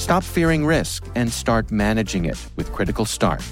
Stop 0.00 0.24
fearing 0.24 0.64
risk 0.64 1.06
and 1.14 1.30
start 1.30 1.70
managing 1.70 2.24
it 2.24 2.42
with 2.56 2.72
Critical 2.72 3.04
Start. 3.04 3.42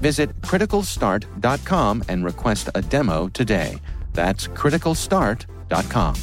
Visit 0.00 0.30
criticalstart.com 0.42 2.04
and 2.08 2.24
request 2.24 2.70
a 2.76 2.82
demo 2.82 3.26
today. 3.30 3.78
That's 4.12 4.46
criticalstart.com. 4.46 6.14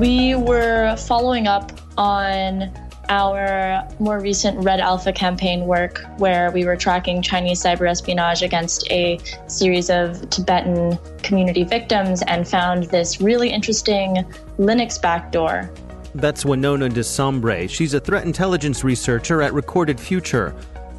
We 0.00 0.34
were 0.34 0.96
following 0.96 1.46
up 1.46 1.70
on 1.96 2.72
our 3.08 3.86
more 3.98 4.20
recent 4.20 4.62
Red 4.64 4.80
Alpha 4.80 5.12
campaign 5.12 5.66
work, 5.66 6.04
where 6.18 6.50
we 6.50 6.64
were 6.64 6.76
tracking 6.76 7.22
Chinese 7.22 7.62
cyber 7.62 7.88
espionage 7.88 8.42
against 8.42 8.90
a 8.90 9.18
series 9.46 9.90
of 9.90 10.28
Tibetan 10.30 10.98
community 11.22 11.64
victims 11.64 12.22
and 12.26 12.46
found 12.46 12.84
this 12.84 13.20
really 13.20 13.50
interesting 13.50 14.24
Linux 14.58 15.00
backdoor. 15.00 15.70
That's 16.14 16.44
Winnona 16.44 16.90
DeSombre. 16.90 17.68
She's 17.68 17.94
a 17.94 18.00
threat 18.00 18.24
intelligence 18.24 18.82
researcher 18.84 19.42
at 19.42 19.52
Recorded 19.52 20.00
Future. 20.00 20.54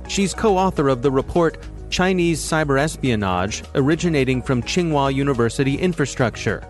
She's 0.07 0.33
co 0.33 0.57
author 0.57 0.89
of 0.89 1.01
the 1.01 1.11
report 1.11 1.57
Chinese 1.89 2.39
Cyber 2.39 2.79
Espionage, 2.79 3.63
originating 3.75 4.41
from 4.41 4.61
Tsinghua 4.61 5.13
University 5.13 5.75
Infrastructure 5.75 6.63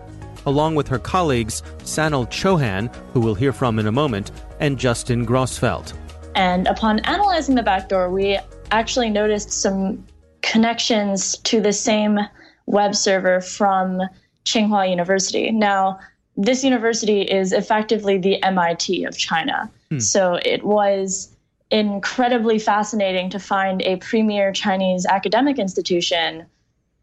along 0.48 0.74
with 0.74 0.88
her 0.88 0.98
colleagues 0.98 1.62
Sanil 1.80 2.26
Chohan, 2.28 2.92
who 3.12 3.20
we'll 3.20 3.34
hear 3.34 3.52
from 3.52 3.78
in 3.78 3.86
a 3.86 3.92
moment, 3.92 4.32
and 4.60 4.78
Justin 4.78 5.26
Grossfeld. 5.26 5.92
And 6.34 6.66
upon 6.66 7.00
analyzing 7.00 7.54
the 7.54 7.62
backdoor, 7.62 8.10
we 8.10 8.38
actually 8.70 9.10
noticed 9.10 9.52
some 9.52 10.04
connections 10.40 11.36
to 11.38 11.60
the 11.60 11.72
same 11.72 12.18
web 12.66 12.94
server 12.94 13.40
from 13.40 14.00
Tsinghua 14.44 14.88
University. 14.88 15.50
Now, 15.50 15.98
this 16.36 16.64
university 16.64 17.22
is 17.22 17.52
effectively 17.52 18.16
the 18.16 18.42
MIT 18.42 19.04
of 19.04 19.18
China. 19.18 19.70
Hmm. 19.90 19.98
So 19.98 20.38
it 20.42 20.64
was 20.64 21.34
incredibly 21.70 22.58
fascinating 22.58 23.28
to 23.30 23.38
find 23.38 23.82
a 23.82 23.96
premier 23.96 24.52
Chinese 24.52 25.04
academic 25.04 25.58
institution 25.58 26.46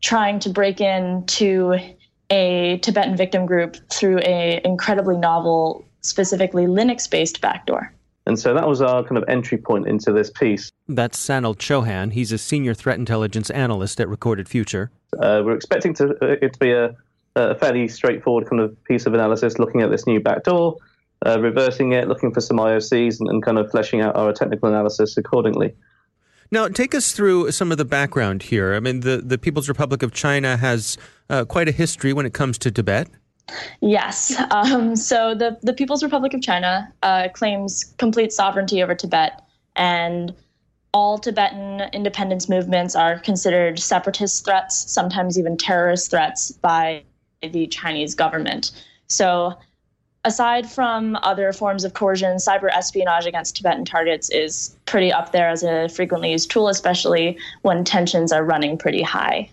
trying 0.02 0.40
to 0.40 0.50
break 0.50 0.82
into 0.82 1.78
a 2.36 2.78
Tibetan 2.80 3.16
victim 3.16 3.46
group 3.46 3.78
through 3.90 4.20
a 4.20 4.62
incredibly 4.66 5.18
novel, 5.18 5.86
specifically 6.02 6.66
Linux-based 6.66 7.40
backdoor. 7.42 7.94
And 8.28 8.40
so 8.40 8.54
that 8.54 8.68
was 8.68 8.82
our 8.82 9.04
kind 9.04 9.18
of 9.18 9.24
entry 9.28 9.58
point 9.58 9.88
into 9.88 10.12
this 10.12 10.32
piece. 10.32 10.72
That's 10.88 11.18
Sanil 11.18 11.56
Chohan. 11.56 12.12
He's 12.12 12.32
a 12.32 12.38
senior 12.38 12.74
threat 12.74 12.98
intelligence 12.98 13.50
analyst 13.52 14.02
at 14.02 14.10
Recorded 14.10 14.50
Future. 14.50 14.92
Uh, 15.20 15.44
we're 15.46 15.56
expecting 15.56 15.94
to, 15.96 16.10
uh, 16.22 16.36
it 16.42 16.54
to 16.54 16.60
be 16.60 16.72
a, 16.72 16.96
a, 17.36 17.56
fairly 17.56 17.88
straightforward 17.88 18.50
kind 18.50 18.62
of 18.62 18.84
piece 18.86 19.06
of 19.06 19.14
analysis 19.14 19.60
looking 19.60 19.82
at 19.82 19.92
this 19.92 20.08
new 20.08 20.20
backdoor, 20.20 20.76
uh, 21.26 21.40
reversing 21.40 21.94
it, 21.94 22.08
looking 22.08 22.34
for 22.34 22.42
some 22.42 22.58
IOCs, 22.58 23.20
and, 23.20 23.30
and 23.30 23.44
kind 23.44 23.60
of 23.60 23.70
fleshing 23.70 24.02
out 24.02 24.16
our 24.16 24.34
technical 24.34 24.68
analysis 24.68 25.16
accordingly. 25.18 25.74
Now, 26.52 26.68
take 26.68 26.94
us 26.94 27.12
through 27.12 27.52
some 27.52 27.72
of 27.72 27.78
the 27.78 27.86
background 27.86 28.44
here. 28.44 28.76
I 28.76 28.80
mean, 28.80 29.02
the, 29.02 29.18
the 29.18 29.38
People's 29.38 29.68
Republic 29.68 30.04
of 30.04 30.14
China 30.14 30.58
has 30.58 30.98
uh, 31.30 31.46
quite 31.46 31.68
a 31.68 31.72
history 31.72 32.14
when 32.14 32.26
it 32.26 32.34
comes 32.34 32.58
to 32.60 32.72
Tibet. 32.72 33.08
Yes. 33.82 34.40
Um, 34.52 34.96
so 34.96 35.36
the, 35.36 35.58
the 35.62 35.74
People's 35.74 36.04
Republic 36.04 36.34
of 36.34 36.42
China 36.42 36.92
uh, 37.04 37.30
claims 37.34 37.94
complete 37.98 38.32
sovereignty 38.32 38.82
over 38.82 38.96
Tibet, 38.96 39.42
and 39.76 40.34
all 40.94 41.18
Tibetan 41.18 41.82
independence 41.94 42.48
movements 42.48 42.96
are 42.96 43.20
considered 43.20 43.78
separatist 43.80 44.46
threats, 44.46 44.90
sometimes 44.92 45.38
even 45.38 45.58
terrorist 45.58 46.10
threats 46.10 46.52
by 46.52 47.04
the 47.42 47.68
Chinese 47.68 48.16
government. 48.16 48.72
So 49.08 49.56
aside 50.26 50.70
from 50.70 51.16
other 51.22 51.54
forms 51.54 51.86
of 51.86 51.94
coercion, 51.94 52.38
cyber 52.38 52.70
espionage 52.74 53.26
against 53.26 53.56
Tibetan 53.56 53.86
targets 53.86 54.30
is 54.32 54.76
pretty 54.86 55.14
up 55.14 55.32
there 55.32 55.48
as 55.48 55.64
a 55.64 55.88
frequently 55.88 56.32
used 56.32 56.52
tool, 56.52 56.68
especially 56.68 57.38
when 57.62 57.86
tensions 57.86 58.32
are 58.34 58.44
running 58.44 58.78
pretty 58.78 59.04
high. 59.04 59.50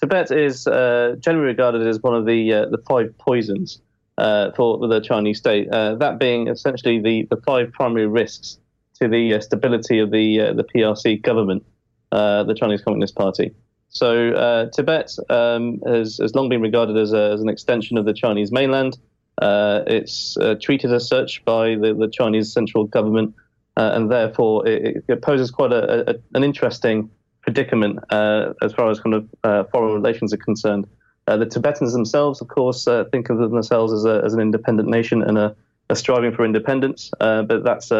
Tibet 0.00 0.30
is 0.30 0.66
uh, 0.66 1.16
generally 1.18 1.46
regarded 1.46 1.86
as 1.86 2.00
one 2.02 2.14
of 2.14 2.26
the 2.26 2.52
uh, 2.52 2.66
the 2.66 2.78
five 2.88 3.16
poisons 3.18 3.80
uh, 4.18 4.50
for 4.52 4.86
the 4.86 5.00
Chinese 5.00 5.38
state. 5.38 5.68
Uh, 5.70 5.94
that 5.96 6.18
being 6.18 6.48
essentially 6.48 7.00
the, 7.00 7.26
the 7.30 7.40
five 7.42 7.72
primary 7.72 8.06
risks 8.06 8.58
to 9.00 9.08
the 9.08 9.34
uh, 9.34 9.40
stability 9.40 9.98
of 9.98 10.10
the 10.10 10.40
uh, 10.40 10.52
the 10.52 10.64
PRC 10.64 11.22
government, 11.22 11.64
the 12.10 12.54
Chinese 12.58 12.82
Communist 12.82 13.14
Party. 13.14 13.54
So 13.90 14.68
Tibet 14.74 15.16
um, 15.30 15.80
has, 15.86 16.18
has 16.18 16.34
long 16.34 16.50
been 16.50 16.60
regarded 16.60 16.98
as, 16.98 17.14
a, 17.14 17.30
as 17.32 17.40
an 17.40 17.48
extension 17.48 17.96
of 17.96 18.04
the 18.04 18.12
Chinese 18.12 18.52
mainland 18.52 18.98
Uh, 19.40 19.84
it's 19.86 20.36
uh, 20.38 20.56
treated 20.60 20.92
as 20.92 21.08
such 21.08 21.44
by 21.44 21.76
the, 21.76 21.94
the 21.94 22.08
Chinese 22.08 22.52
central 22.52 22.84
government, 22.84 23.34
uh, 23.76 23.92
and 23.94 24.10
therefore 24.10 24.66
it, 24.66 25.04
it, 25.08 25.22
poses 25.22 25.50
quite 25.50 25.72
a, 25.72 26.10
a, 26.10 26.14
an 26.34 26.42
interesting 26.42 27.08
predicament 27.42 28.00
uh, 28.10 28.52
as 28.62 28.72
far 28.72 28.90
as 28.90 28.98
kind 28.98 29.14
of 29.14 29.28
uh, 29.44 29.64
foreign 29.64 29.94
relations 29.94 30.32
are 30.32 30.38
concerned. 30.38 30.86
the 31.26 31.46
Tibetans 31.46 31.92
themselves, 31.92 32.40
of 32.40 32.48
course, 32.48 32.86
think 33.12 33.30
of 33.30 33.38
themselves 33.38 33.92
as, 33.92 34.04
a, 34.04 34.22
as 34.24 34.34
an 34.34 34.40
independent 34.40 34.88
nation 34.88 35.22
and 35.22 35.38
are, 35.38 35.54
are 35.88 35.96
striving 35.96 36.32
for 36.32 36.44
independence, 36.44 37.10
but 37.20 37.62
that's 37.62 37.90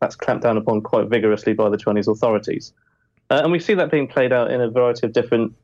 that's 0.00 0.16
clamped 0.16 0.42
down 0.42 0.56
upon 0.56 0.80
quite 0.80 1.08
vigorously 1.08 1.52
by 1.52 1.68
the 1.68 1.76
Chinese 1.76 2.08
authorities. 2.08 2.72
and 3.30 3.52
we 3.52 3.60
see 3.60 3.74
that 3.74 3.90
being 3.90 4.08
played 4.08 4.32
out 4.32 4.50
in 4.50 4.60
a 4.60 4.68
variety 4.68 5.06
of 5.06 5.12
different 5.12 5.54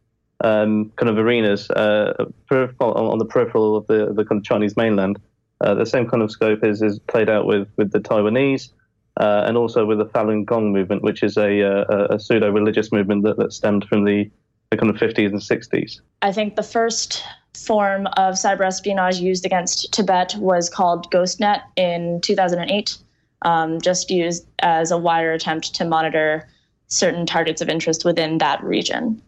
um, 0.45 0.93
kind 0.97 1.09
of 1.09 1.17
arenas 1.17 1.71
uh, 1.71 2.13
on 2.51 3.19
the 3.19 3.25
peripheral 3.25 3.77
of 3.77 3.87
the, 3.87 4.13
the 4.13 4.25
kind 4.25 4.39
of 4.39 4.45
Chinese 4.45 4.77
mainland. 4.77 5.19
Uh, 5.61 5.75
the 5.75 5.87
same 5.87 6.07
kind 6.07 6.23
of 6.23 6.31
scope 6.31 6.63
is, 6.63 6.83
is 6.83 6.99
played 6.99 7.31
out 7.31 7.47
with, 7.47 7.67
with 7.77 7.93
the 7.93 7.99
Taiwanese 7.99 8.69
uh, 9.17 9.45
and 9.47 9.57
also 9.57 9.87
with 9.87 9.99
the 9.99 10.07
Falun 10.07 10.45
Gong 10.45 10.71
movement, 10.71 11.03
which 11.03 11.23
is 11.23 11.39
a, 11.39 11.63
uh, 11.63 11.85
a, 11.89 12.15
a 12.17 12.21
pseudo 12.21 12.51
religious 12.51 12.93
movement 12.93 13.25
that, 13.25 13.39
that 13.39 13.53
stemmed 13.55 13.87
from 13.89 14.05
the, 14.05 14.31
the 14.71 14.77
kind 14.77 14.91
of 14.91 14.97
50s 14.97 15.29
and 15.29 15.41
60s. 15.41 16.01
I 16.21 16.31
think 16.31 16.57
the 16.57 16.63
first 16.63 17.25
form 17.57 18.07
of 18.19 18.35
cyber 18.35 18.67
espionage 18.67 19.17
used 19.17 19.47
against 19.47 19.93
Tibet 19.95 20.35
was 20.37 20.69
called 20.69 21.11
GhostNet 21.11 21.63
in 21.77 22.21
2008, 22.21 22.99
um, 23.43 23.81
just 23.81 24.11
used 24.11 24.47
as 24.59 24.91
a 24.91 24.99
wire 24.99 25.33
attempt 25.33 25.75
to 25.77 25.87
monitor 25.87 26.47
certain 26.89 27.25
targets 27.25 27.63
of 27.63 27.71
interest 27.71 28.05
within 28.05 28.39
that 28.39 28.63
region. 28.63 29.23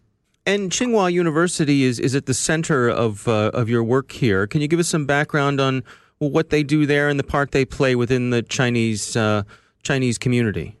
And 0.47 0.71
Tsinghua 0.71 1.11
University 1.11 1.83
is, 1.83 1.99
is 1.99 2.15
at 2.15 2.25
the 2.25 2.33
center 2.33 2.87
of, 2.87 3.27
uh, 3.27 3.51
of 3.53 3.67
your 3.67 3.83
work 3.83 4.13
here. 4.13 4.47
Can 4.47 4.61
you 4.61 4.69
give 4.69 4.79
us 4.79 4.87
some 4.87 5.05
background 5.05 5.59
on 5.59 5.83
what 6.19 6.51
they 6.51 6.63
do 6.63 6.85
there 6.85 7.09
and 7.09 7.19
the 7.19 7.23
part 7.25 7.51
they 7.51 7.65
play 7.65 7.95
within 7.95 8.29
the 8.29 8.41
Chinese, 8.41 9.17
uh, 9.17 9.43
Chinese 9.83 10.17
community? 10.17 10.77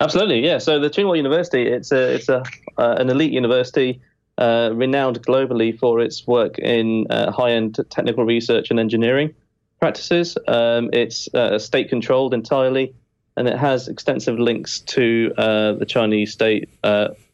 Absolutely, 0.00 0.44
yeah. 0.44 0.58
So 0.58 0.78
the 0.78 0.90
Tsinghua 0.90 1.16
University, 1.16 1.68
it's 1.68 1.90
a, 1.90 2.16
it's 2.16 2.28
a, 2.28 2.42
uh, 2.76 2.96
an 2.98 3.08
elite 3.08 3.32
university 3.32 4.02
uh, 4.36 4.72
renowned 4.74 5.22
globally 5.22 5.78
for 5.78 5.98
its 6.00 6.26
work 6.26 6.58
in 6.58 7.06
uh, 7.08 7.32
high-end 7.32 7.80
technical 7.88 8.26
research 8.26 8.70
and 8.70 8.78
engineering 8.78 9.34
practices. 9.80 10.36
Um, 10.46 10.90
it's 10.92 11.32
uh, 11.32 11.58
state-controlled 11.58 12.34
entirely, 12.34 12.94
and 13.38 13.48
it 13.48 13.56
has 13.56 13.88
extensive 13.88 14.38
links 14.38 14.80
to 14.80 15.32
the 15.34 15.86
Chinese 15.88 16.34
state 16.34 16.68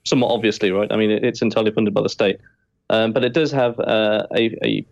somewhat 0.05 0.33
obviously, 0.33 0.71
right? 0.71 0.91
I 0.91 0.97
mean, 0.97 1.11
it's 1.11 1.43
entirely 1.43 1.71
funded 1.71 1.95
by 1.95 2.03
the 2.03 2.09
state, 2.09 2.39
um, 2.91 3.13
but 3.13 3.25
it 3.25 3.35
does 3.35 3.53
have 3.53 3.79
uh, 3.81 4.27
a, 4.35 4.57
a, 4.65 4.87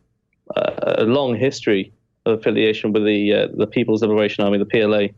a, 0.57 1.05
long 1.05 1.37
history 1.37 1.93
of 2.25 2.39
affiliation 2.39 2.93
with 2.93 3.05
the 3.05 3.33
uh, 3.33 3.49
the 3.57 3.67
People's 3.67 4.03
Liberation 4.03 4.45
Army, 4.45 4.59
the 4.59 4.67
PLA. 4.67 5.09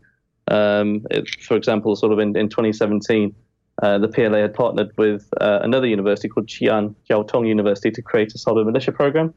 Um, 0.53 1.05
it, 1.11 1.29
for 1.41 1.55
example, 1.55 1.95
sort 1.95 2.11
of 2.11 2.19
in, 2.19 2.35
in 2.35 2.49
2017, 2.49 3.35
uh, 3.83 3.99
the 3.99 4.07
PLA 4.07 4.39
had 4.39 4.53
partnered 4.53 4.91
with 4.97 5.27
uh, 5.39 5.59
another 5.61 5.85
university 5.85 6.27
called 6.27 6.47
Xi'an 6.47 6.95
Jiaotong 7.09 7.47
University 7.47 7.91
to 7.91 8.01
create 8.01 8.33
a 8.33 8.37
cyber 8.37 8.65
militia 8.65 8.91
program, 8.91 9.33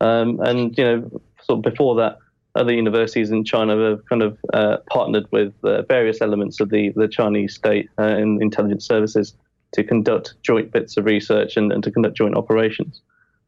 um, 0.00 0.38
and 0.40 0.76
you 0.76 0.84
know, 0.84 1.10
sort 1.42 1.58
of 1.58 1.62
before 1.62 1.96
that 1.96 2.18
other 2.54 2.72
universities 2.72 3.30
in 3.30 3.44
China 3.44 3.76
have 3.90 4.04
kind 4.06 4.22
of 4.22 4.38
uh, 4.52 4.76
partnered 4.90 5.26
with 5.32 5.54
uh, 5.64 5.80
various 5.82 6.20
elements 6.20 6.60
of 6.60 6.68
the, 6.68 6.92
the 6.96 7.08
Chinese 7.08 7.54
state 7.54 7.88
in 7.98 8.38
intelligence 8.42 8.86
services 8.86 9.34
to 9.72 9.84
conduct 9.84 10.34
joint 10.42 10.70
bits 10.70 10.96
of 10.96 11.04
research 11.04 11.56
and, 11.56 11.72
and 11.72 11.82
to 11.84 11.90
conduct 11.90 12.16
joint 12.16 12.36
operations. 12.36 13.00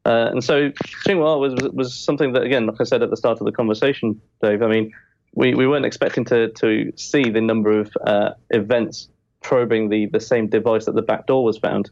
Uh, 0.05 0.29
and 0.31 0.43
so 0.43 0.69
Tsinghua 1.05 1.39
was, 1.39 1.55
was 1.73 1.95
something 1.95 2.33
that, 2.33 2.43
again, 2.43 2.67
like 2.67 2.79
I 2.79 2.83
said 2.83 3.01
at 3.01 3.09
the 3.09 3.17
start 3.17 3.39
of 3.39 3.45
the 3.45 3.51
conversation, 3.51 4.21
Dave, 4.41 4.61
I 4.61 4.67
mean, 4.67 4.93
we, 5.33 5.55
we 5.55 5.67
weren't 5.67 5.85
expecting 5.85 6.25
to, 6.25 6.49
to 6.49 6.93
see 6.95 7.29
the 7.29 7.41
number 7.41 7.79
of 7.79 7.91
uh, 8.05 8.31
events 8.51 9.09
probing 9.41 9.89
the, 9.89 10.07
the 10.07 10.19
same 10.19 10.47
device 10.47 10.85
that 10.85 10.95
the 10.95 11.01
back 11.01 11.27
door 11.27 11.43
was 11.43 11.57
found, 11.57 11.89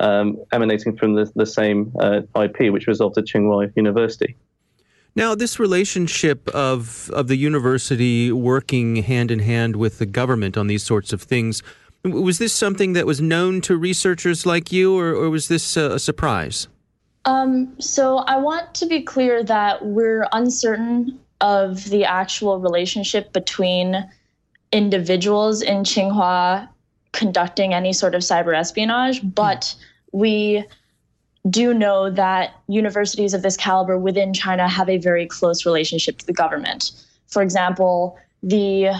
um, 0.00 0.38
emanating 0.52 0.96
from 0.96 1.14
the, 1.14 1.30
the 1.34 1.46
same 1.46 1.92
uh, 2.00 2.20
IP, 2.40 2.72
which 2.72 2.86
resulted 2.86 3.26
Tsinghua 3.26 3.72
University. 3.76 4.36
Now, 5.14 5.34
this 5.34 5.58
relationship 5.58 6.48
of, 6.50 7.10
of 7.10 7.26
the 7.26 7.36
university 7.36 8.30
working 8.30 8.96
hand 8.96 9.32
in 9.32 9.40
hand 9.40 9.74
with 9.74 9.98
the 9.98 10.06
government 10.06 10.56
on 10.56 10.68
these 10.68 10.84
sorts 10.84 11.12
of 11.12 11.22
things, 11.22 11.62
was 12.04 12.38
this 12.38 12.52
something 12.52 12.92
that 12.92 13.06
was 13.06 13.20
known 13.20 13.60
to 13.62 13.76
researchers 13.76 14.46
like 14.46 14.72
you, 14.72 14.98
or, 14.98 15.10
or 15.10 15.30
was 15.30 15.48
this 15.48 15.76
a, 15.76 15.92
a 15.92 15.98
surprise? 15.98 16.68
Um, 17.24 17.74
so 17.80 18.18
I 18.18 18.36
want 18.38 18.74
to 18.76 18.86
be 18.86 19.02
clear 19.02 19.42
that 19.44 19.84
we're 19.84 20.26
uncertain 20.32 21.18
of 21.40 21.84
the 21.90 22.04
actual 22.04 22.58
relationship 22.58 23.32
between 23.32 24.08
individuals 24.72 25.62
in 25.62 25.78
Tsinghua 25.82 26.68
conducting 27.12 27.74
any 27.74 27.92
sort 27.92 28.14
of 28.14 28.22
cyber 28.22 28.56
espionage, 28.56 29.20
but 29.34 29.74
we 30.12 30.64
do 31.48 31.72
know 31.72 32.10
that 32.10 32.54
universities 32.66 33.34
of 33.34 33.42
this 33.42 33.56
caliber 33.56 33.98
within 33.98 34.34
China 34.34 34.68
have 34.68 34.88
a 34.88 34.98
very 34.98 35.26
close 35.26 35.64
relationship 35.64 36.18
to 36.18 36.26
the 36.26 36.32
government. 36.32 36.92
For 37.26 37.42
example, 37.42 38.18
the 38.42 38.90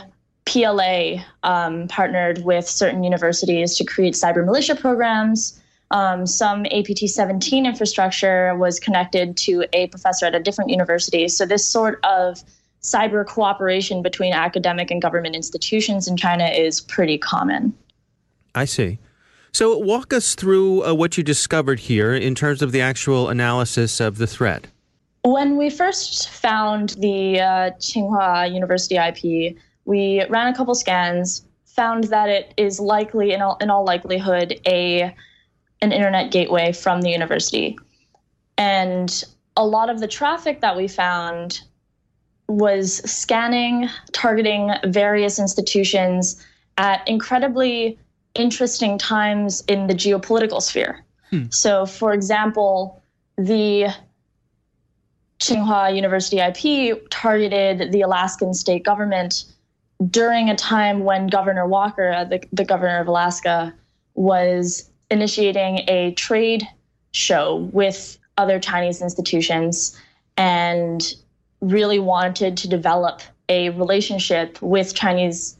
PLA 0.48 1.22
um, 1.42 1.88
partnered 1.88 2.42
with 2.42 2.66
certain 2.66 3.04
universities 3.04 3.76
to 3.76 3.84
create 3.84 4.14
cyber 4.14 4.44
militia 4.44 4.74
programs. 4.74 5.60
Um, 5.90 6.26
some 6.26 6.66
APT 6.66 7.08
17 7.08 7.66
infrastructure 7.66 8.54
was 8.56 8.80
connected 8.80 9.36
to 9.38 9.66
a 9.72 9.88
professor 9.88 10.26
at 10.26 10.34
a 10.34 10.40
different 10.40 10.70
university. 10.70 11.28
So, 11.28 11.44
this 11.46 11.64
sort 11.64 12.00
of 12.04 12.42
cyber 12.82 13.26
cooperation 13.26 14.02
between 14.02 14.32
academic 14.32 14.90
and 14.90 15.02
government 15.02 15.34
institutions 15.34 16.08
in 16.08 16.16
China 16.16 16.46
is 16.46 16.80
pretty 16.80 17.18
common. 17.18 17.74
I 18.54 18.64
see. 18.64 18.98
So, 19.52 19.76
walk 19.76 20.12
us 20.12 20.34
through 20.34 20.84
uh, 20.84 20.94
what 20.94 21.16
you 21.16 21.24
discovered 21.24 21.80
here 21.80 22.14
in 22.14 22.34
terms 22.34 22.62
of 22.62 22.72
the 22.72 22.80
actual 22.80 23.28
analysis 23.28 24.00
of 24.00 24.18
the 24.18 24.26
threat. 24.26 24.66
When 25.24 25.56
we 25.56 25.68
first 25.68 26.28
found 26.30 26.90
the 26.90 27.40
uh, 27.40 27.70
Tsinghua 27.78 28.52
University 28.52 28.96
IP, 28.96 29.56
we 29.88 30.22
ran 30.28 30.52
a 30.52 30.54
couple 30.54 30.74
scans, 30.74 31.46
found 31.64 32.04
that 32.04 32.28
it 32.28 32.52
is 32.58 32.78
likely, 32.78 33.32
in 33.32 33.40
all, 33.40 33.56
in 33.56 33.70
all 33.70 33.86
likelihood, 33.86 34.60
a 34.66 35.14
an 35.80 35.92
internet 35.92 36.30
gateway 36.30 36.72
from 36.72 37.00
the 37.00 37.08
university. 37.08 37.78
And 38.58 39.24
a 39.56 39.64
lot 39.64 39.88
of 39.88 40.00
the 40.00 40.06
traffic 40.06 40.60
that 40.60 40.76
we 40.76 40.88
found 40.88 41.62
was 42.48 42.96
scanning, 43.10 43.88
targeting 44.12 44.72
various 44.84 45.38
institutions 45.38 46.44
at 46.76 47.08
incredibly 47.08 47.98
interesting 48.34 48.98
times 48.98 49.62
in 49.68 49.86
the 49.86 49.94
geopolitical 49.94 50.60
sphere. 50.60 51.02
Hmm. 51.30 51.44
So, 51.48 51.86
for 51.86 52.12
example, 52.12 53.02
the 53.38 53.88
Tsinghua 55.38 55.94
University 55.96 56.40
IP 56.40 57.08
targeted 57.08 57.90
the 57.90 58.02
Alaskan 58.02 58.52
state 58.52 58.84
government 58.84 59.44
during 60.06 60.48
a 60.48 60.56
time 60.56 61.04
when 61.04 61.26
Governor 61.26 61.66
Walker, 61.66 62.12
uh, 62.12 62.24
the, 62.24 62.42
the 62.52 62.64
governor 62.64 63.00
of 63.00 63.08
Alaska, 63.08 63.74
was 64.14 64.90
initiating 65.10 65.80
a 65.88 66.12
trade 66.14 66.66
show 67.12 67.68
with 67.72 68.18
other 68.36 68.60
Chinese 68.60 69.02
institutions 69.02 69.98
and 70.36 71.14
really 71.60 71.98
wanted 71.98 72.56
to 72.58 72.68
develop 72.68 73.22
a 73.48 73.70
relationship 73.70 74.60
with 74.62 74.94
Chinese 74.94 75.56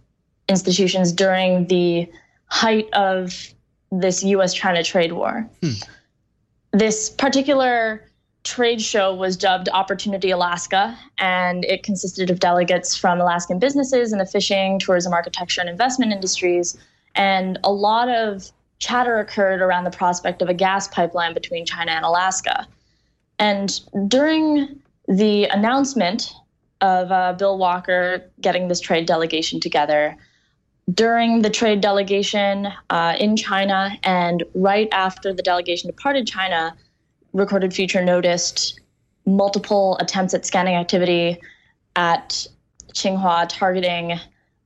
institutions 0.49 1.13
during 1.13 1.67
the 1.67 2.09
height 2.47 2.89
of 2.93 3.53
this 3.91 4.23
US 4.23 4.55
China 4.55 4.83
trade 4.83 5.13
war. 5.13 5.49
Hmm. 5.63 5.73
This 6.73 7.11
particular 7.11 8.09
trade 8.45 8.81
show 8.81 9.15
was 9.15 9.37
dubbed 9.37 9.69
Opportunity 9.73 10.31
Alaska, 10.31 10.99
and 11.19 11.65
it 11.65 11.83
consisted 11.83 12.31
of 12.31 12.41
delegates 12.41 12.97
from 12.97 13.21
Alaskan 13.21 13.59
businesses 13.59 14.13
in 14.13 14.19
the 14.19 14.27
fishing, 14.27 14.79
tourism, 14.79 15.13
architecture, 15.13 15.61
and 15.61 15.69
investment 15.69 16.13
industries. 16.13 16.77
And 17.15 17.59
a 17.65 17.73
lot 17.73 18.09
of 18.09 18.51
chatter 18.79 19.19
occurred 19.19 19.61
around 19.61 19.85
the 19.85 19.91
prospect 19.91 20.41
of 20.41 20.49
a 20.49 20.55
gas 20.55 20.89
pipeline 20.89 21.35
between 21.35 21.67
China 21.67 21.93
and 21.93 22.05
Alaska. 22.05 22.67
And 23.39 23.81
during 24.09 24.81
the 25.09 25.45
announcement 25.45 26.33
of 26.81 27.11
uh, 27.11 27.33
Bill 27.33 27.59
Walker 27.59 28.31
getting 28.41 28.69
this 28.69 28.81
trade 28.81 29.07
delegation 29.07 29.59
together, 29.61 30.17
during 30.93 31.43
the 31.43 31.51
trade 31.51 31.81
delegation 31.81 32.69
uh, 32.91 33.15
in 33.19 33.37
China 33.37 33.91
and 34.05 34.45
right 34.55 34.89
after 34.93 35.35
the 35.35 35.43
delegation 35.43 35.89
departed 35.89 36.27
China, 36.27 36.75
Recorded 37.33 37.75
Future 37.75 38.05
noticed 38.05 38.81
multiple 39.27 39.97
attempts 40.01 40.35
at 40.35 40.47
scanning 40.47 40.75
activity 40.75 41.39
at 41.97 42.47
Tsinghua 42.95 43.47
targeting 43.49 44.19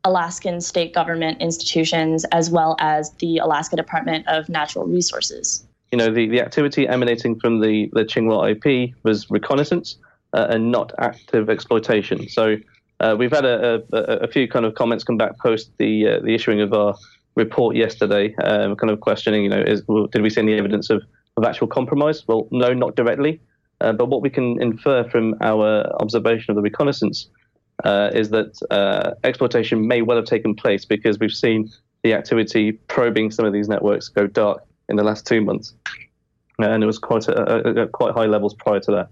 Alaskan 0.05 0.61
state 0.61 0.95
government 0.95 1.41
institutions 1.41 2.25
as 2.33 2.51
well 2.51 2.77
as 2.79 3.13
the 3.15 3.39
Alaska 3.39 3.77
Department 3.77 4.27
of 4.29 4.49
Natural 4.49 4.87
Resources. 4.87 5.65
You 5.91 5.99
know, 5.99 6.13
the, 6.13 6.29
the 6.29 6.41
activity 6.41 6.89
emanating 6.89 7.39
from 7.39 7.61
the, 7.61 7.91
the 7.93 8.05
Tsinghua 8.05 8.53
IP 8.53 8.95
was 9.03 9.31
reconnaissance. 9.31 9.97
uh, 10.33 10.47
and 10.51 10.71
not 10.71 10.93
active 10.99 11.51
exploitation. 11.51 12.29
So 12.29 12.57
uh, 13.01 13.17
we've 13.19 13.31
had 13.31 13.45
a, 13.45 13.83
a, 13.93 13.97
a, 13.99 14.29
few 14.29 14.49
kind 14.49 14.65
of 14.65 14.75
comments 14.75 15.05
come 15.05 15.17
back 15.17 15.39
post 15.39 15.71
the 15.79 16.09
uh, 16.09 16.21
the 16.21 16.35
issuing 16.35 16.61
of 16.61 16.73
our 16.73 16.95
report 17.35 17.77
yesterday, 17.77 18.35
um, 18.37 18.77
kind 18.77 18.91
of 18.91 19.01
questioning, 19.01 19.43
you 19.43 19.49
know, 19.49 19.61
is, 19.61 19.83
did 20.13 20.21
we 20.21 20.29
see 20.29 20.41
any 20.41 20.53
evidence 20.55 20.91
of, 20.91 21.03
of 21.37 21.45
actual 21.45 21.67
compromise? 21.67 22.27
Well, 22.27 22.49
no, 22.51 22.73
not 22.73 22.97
directly. 22.97 23.41
Uh, 23.81 23.93
but 23.93 24.07
what 24.07 24.23
we 24.23 24.31
can 24.31 24.63
infer 24.63 25.09
from 25.09 25.35
our 25.41 25.85
observation 26.01 26.53
of 26.53 26.57
the 26.57 26.63
reconnaissance 26.63 27.29
uh, 27.85 28.11
is 28.15 28.31
that 28.31 28.57
uh, 28.71 29.15
exploitation 29.25 29.87
may 29.89 30.03
well 30.03 30.17
have 30.17 30.27
taken 30.27 30.55
place 30.55 30.85
because 30.85 31.19
we've 31.19 31.33
seen 31.33 31.71
the 32.05 32.15
activity 32.15 32.73
probing 32.73 33.31
some 33.31 33.45
of 33.45 33.53
these 33.53 33.69
networks 33.69 34.09
go 34.09 34.27
dark 34.27 34.63
in 34.89 34.97
the 34.97 35.03
last 35.03 35.27
two 35.27 35.41
months, 35.41 35.75
and 36.59 36.83
it 36.83 36.87
was 36.87 36.99
quite 36.99 37.27
a, 37.29 37.83
a, 37.83 37.89
quite 37.89 38.13
high 38.13 38.27
levels 38.27 38.55
prior 38.55 38.81
to 38.81 38.93
that. 38.93 39.09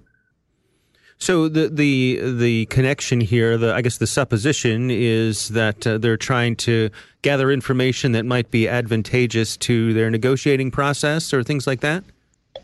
So 1.21 1.49
the 1.49 1.69
the 1.69 2.19
the 2.23 2.67
connection 2.67 3.21
here, 3.21 3.59
the 3.59 3.75
I 3.75 3.83
guess 3.83 3.99
the 3.99 4.07
supposition 4.07 4.91
is 4.91 5.49
that 5.51 5.87
uh, 5.87 5.99
they're 5.99 6.17
trying 6.17 6.57
to 6.57 6.89
gather 7.21 7.51
information 7.51 8.13
that 8.13 8.25
might 8.25 8.51
be 8.51 8.67
advantageous 8.67 9.59
to 9.59 9.93
their 9.93 10.11
negotiating 10.11 10.71
process 10.71 11.35
or 11.35 11.43
things 11.43 11.67
like 11.67 11.81
that. 11.81 12.05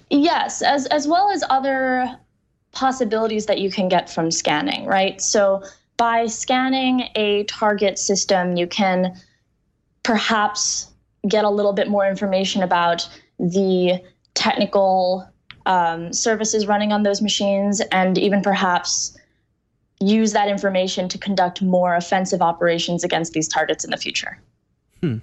Yes, 0.08 0.62
as 0.62 0.86
as 0.86 1.06
well 1.06 1.30
as 1.30 1.44
other 1.50 2.18
possibilities 2.72 3.44
that 3.44 3.58
you 3.58 3.70
can 3.70 3.88
get 3.88 4.08
from 4.08 4.30
scanning, 4.30 4.86
right? 4.86 5.20
So 5.20 5.62
by 5.98 6.26
scanning 6.26 7.08
a 7.14 7.44
target 7.44 7.98
system, 7.98 8.56
you 8.56 8.66
can 8.66 9.14
perhaps 10.02 10.88
get 11.28 11.44
a 11.44 11.50
little 11.50 11.72
bit 11.74 11.88
more 11.88 12.08
information 12.08 12.62
about 12.62 13.06
the 13.38 14.02
technical 14.34 15.28
um, 15.66 16.12
services 16.12 16.66
running 16.66 16.92
on 16.92 17.02
those 17.02 17.20
machines 17.20 17.80
and 17.92 18.16
even 18.16 18.40
perhaps 18.40 19.16
use 20.00 20.32
that 20.32 20.48
information 20.48 21.08
to 21.08 21.18
conduct 21.18 21.62
more 21.62 21.94
offensive 21.94 22.42
operations 22.42 23.04
against 23.04 23.32
these 23.32 23.48
targets 23.48 23.84
in 23.84 23.90
the 23.90 23.96
future. 23.96 24.38
Hmm. 25.00 25.18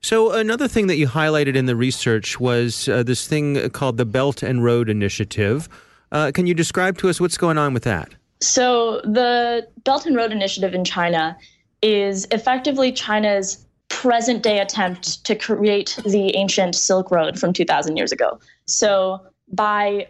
So, 0.00 0.32
another 0.32 0.66
thing 0.66 0.88
that 0.88 0.96
you 0.96 1.06
highlighted 1.06 1.54
in 1.54 1.66
the 1.66 1.76
research 1.76 2.40
was 2.40 2.88
uh, 2.88 3.02
this 3.04 3.28
thing 3.28 3.70
called 3.70 3.98
the 3.98 4.04
Belt 4.04 4.42
and 4.42 4.64
Road 4.64 4.88
Initiative. 4.88 5.68
Uh, 6.10 6.32
can 6.34 6.46
you 6.46 6.54
describe 6.54 6.98
to 6.98 7.08
us 7.08 7.20
what's 7.20 7.36
going 7.36 7.56
on 7.56 7.72
with 7.72 7.84
that? 7.84 8.12
So, 8.40 9.00
the 9.04 9.68
Belt 9.84 10.06
and 10.06 10.16
Road 10.16 10.32
Initiative 10.32 10.74
in 10.74 10.84
China 10.84 11.36
is 11.82 12.26
effectively 12.32 12.90
China's 12.90 13.64
present 13.88 14.42
day 14.42 14.58
attempt 14.58 15.24
to 15.24 15.34
create 15.34 15.98
the 16.04 16.34
ancient 16.36 16.74
Silk 16.74 17.10
Road 17.10 17.38
from 17.38 17.52
2,000 17.52 17.96
years 17.96 18.12
ago. 18.12 18.40
So, 18.66 19.20
by 19.50 20.08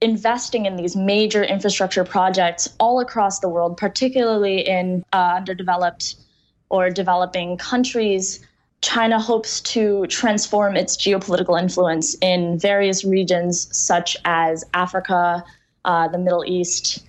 investing 0.00 0.66
in 0.66 0.76
these 0.76 0.96
major 0.96 1.44
infrastructure 1.44 2.04
projects 2.04 2.68
all 2.80 3.00
across 3.00 3.38
the 3.38 3.48
world, 3.48 3.76
particularly 3.76 4.66
in 4.66 5.04
uh, 5.12 5.34
underdeveloped 5.36 6.16
or 6.70 6.90
developing 6.90 7.56
countries, 7.56 8.44
China 8.80 9.20
hopes 9.20 9.60
to 9.60 10.06
transform 10.08 10.76
its 10.76 10.96
geopolitical 10.96 11.60
influence 11.60 12.16
in 12.20 12.58
various 12.58 13.04
regions 13.04 13.68
such 13.76 14.16
as 14.24 14.64
Africa, 14.74 15.44
uh, 15.84 16.08
the 16.08 16.18
Middle 16.18 16.44
East, 16.44 17.06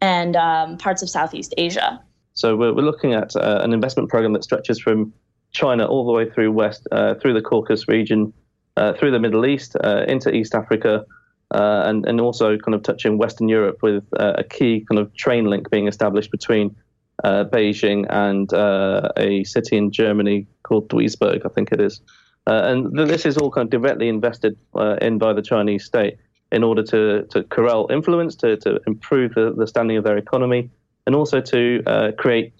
and 0.00 0.36
um, 0.36 0.78
parts 0.78 1.02
of 1.02 1.10
Southeast 1.10 1.52
Asia. 1.58 2.00
So 2.34 2.54
we're, 2.56 2.72
we're 2.72 2.82
looking 2.82 3.14
at 3.14 3.34
uh, 3.34 3.60
an 3.62 3.72
investment 3.72 4.08
program 4.10 4.32
that 4.34 4.44
stretches 4.44 4.78
from 4.78 5.12
China 5.50 5.86
all 5.86 6.06
the 6.06 6.12
way 6.12 6.30
through 6.30 6.52
west, 6.52 6.86
uh, 6.92 7.14
through 7.14 7.34
the 7.34 7.42
Caucasus 7.42 7.88
region, 7.88 8.32
uh, 8.76 8.92
through 8.92 9.10
the 9.10 9.18
Middle 9.18 9.44
East, 9.44 9.74
uh, 9.82 10.04
into 10.06 10.32
East 10.32 10.54
Africa, 10.54 11.04
uh, 11.50 11.82
and 11.86 12.06
and 12.06 12.20
also 12.20 12.58
kind 12.58 12.74
of 12.74 12.82
touching 12.82 13.16
Western 13.16 13.48
Europe 13.48 13.78
with 13.82 14.04
uh, 14.18 14.34
a 14.36 14.44
key 14.44 14.84
kind 14.88 14.98
of 14.98 15.14
train 15.14 15.46
link 15.46 15.70
being 15.70 15.88
established 15.88 16.30
between 16.30 16.76
uh, 17.24 17.44
Beijing 17.44 18.06
and 18.10 18.52
uh, 18.52 19.08
a 19.16 19.44
city 19.44 19.76
in 19.76 19.90
Germany 19.90 20.46
called 20.62 20.88
Duisburg, 20.88 21.44
I 21.44 21.48
think 21.48 21.72
it 21.72 21.80
is. 21.80 22.00
Uh, 22.46 22.62
and 22.64 22.96
this 22.96 23.26
is 23.26 23.36
all 23.36 23.50
kind 23.50 23.66
of 23.66 23.70
directly 23.70 24.08
invested 24.08 24.56
uh, 24.74 24.96
in 25.00 25.18
by 25.18 25.32
the 25.32 25.42
Chinese 25.42 25.84
state 25.84 26.16
in 26.52 26.64
order 26.64 26.82
to, 26.82 27.24
to 27.24 27.42
corral 27.44 27.88
influence, 27.90 28.34
to, 28.36 28.56
to 28.56 28.80
improve 28.86 29.34
the, 29.34 29.52
the 29.52 29.66
standing 29.66 29.98
of 29.98 30.04
their 30.04 30.16
economy, 30.16 30.70
and 31.06 31.14
also 31.14 31.40
to 31.40 31.82
create 32.16 32.54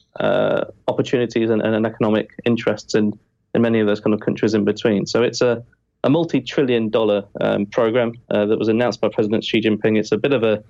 opportunities 0.89 1.49
and, 1.49 1.63
and 1.63 1.87
economic 1.87 2.31
interests 2.45 2.95
in, 2.95 3.19
in 3.55 3.63
many 3.63 3.81
of 3.81 3.87
those 3.87 4.01
kind 4.01 4.13
of 4.13 4.21
countries 4.21 4.53
in 4.53 4.65
between. 4.65 5.07
So 5.07 5.23
it's 5.23 5.41
a 5.41 5.65
a 6.05 6.11
multi-trillion 6.11 6.91
dollar 6.91 7.25
um, 7.41 7.67
program 7.67 8.13
uh, 8.31 8.47
that 8.47 8.59
was 8.59 8.69
announced 8.69 9.01
by 9.01 9.09
President 9.09 9.45
Xi 9.45 9.61
Jinping. 9.61 9.99
It's 9.99 10.13
a 10.13 10.19
bit 10.19 10.33
of 10.33 10.43
a, 10.43 10.63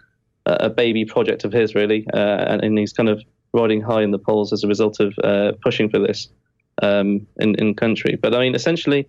a 0.46 0.70
baby 0.70 1.04
project 1.04 1.44
of 1.44 1.52
his, 1.52 1.74
really, 1.74 2.06
uh, 2.14 2.16
and, 2.16 2.64
and, 2.64 2.78
he's 2.78 2.92
kind 2.92 3.08
of 3.08 3.22
riding 3.52 3.82
high 3.82 4.02
in 4.02 4.10
the 4.10 4.18
polls 4.18 4.52
as 4.52 4.64
a 4.64 4.68
result 4.68 5.00
of 5.00 5.14
uh, 5.22 5.52
pushing 5.62 5.90
for 5.90 5.98
this 5.98 6.28
um, 6.82 7.26
in, 7.36 7.54
in 7.56 7.74
country. 7.74 8.16
But 8.16 8.34
I 8.34 8.40
mean, 8.40 8.54
essentially, 8.54 9.06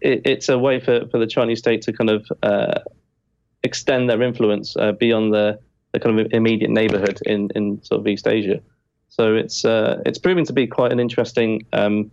it, 0.00 0.22
it's 0.24 0.48
a 0.48 0.58
way 0.58 0.80
for, 0.80 1.06
for 1.08 1.18
the 1.18 1.26
Chinese 1.26 1.58
state 1.58 1.82
to 1.82 1.92
kind 1.92 2.10
of 2.10 2.26
uh, 2.42 2.80
extend 3.62 4.10
their 4.10 4.22
influence 4.22 4.76
uh, 4.76 4.92
beyond 4.92 5.32
the, 5.32 5.58
the 5.92 6.00
kind 6.00 6.20
of 6.20 6.26
immediate 6.32 6.70
neighborhood 6.70 7.18
in, 7.24 7.48
in 7.54 7.82
sort 7.82 8.00
of 8.00 8.06
East 8.06 8.26
Asia. 8.26 8.60
So 9.08 9.34
it's 9.34 9.64
uh, 9.64 10.00
it's 10.06 10.18
proving 10.18 10.44
to 10.46 10.52
be 10.52 10.66
quite 10.66 10.92
an 10.92 11.00
interesting 11.00 11.66
um, 11.72 12.12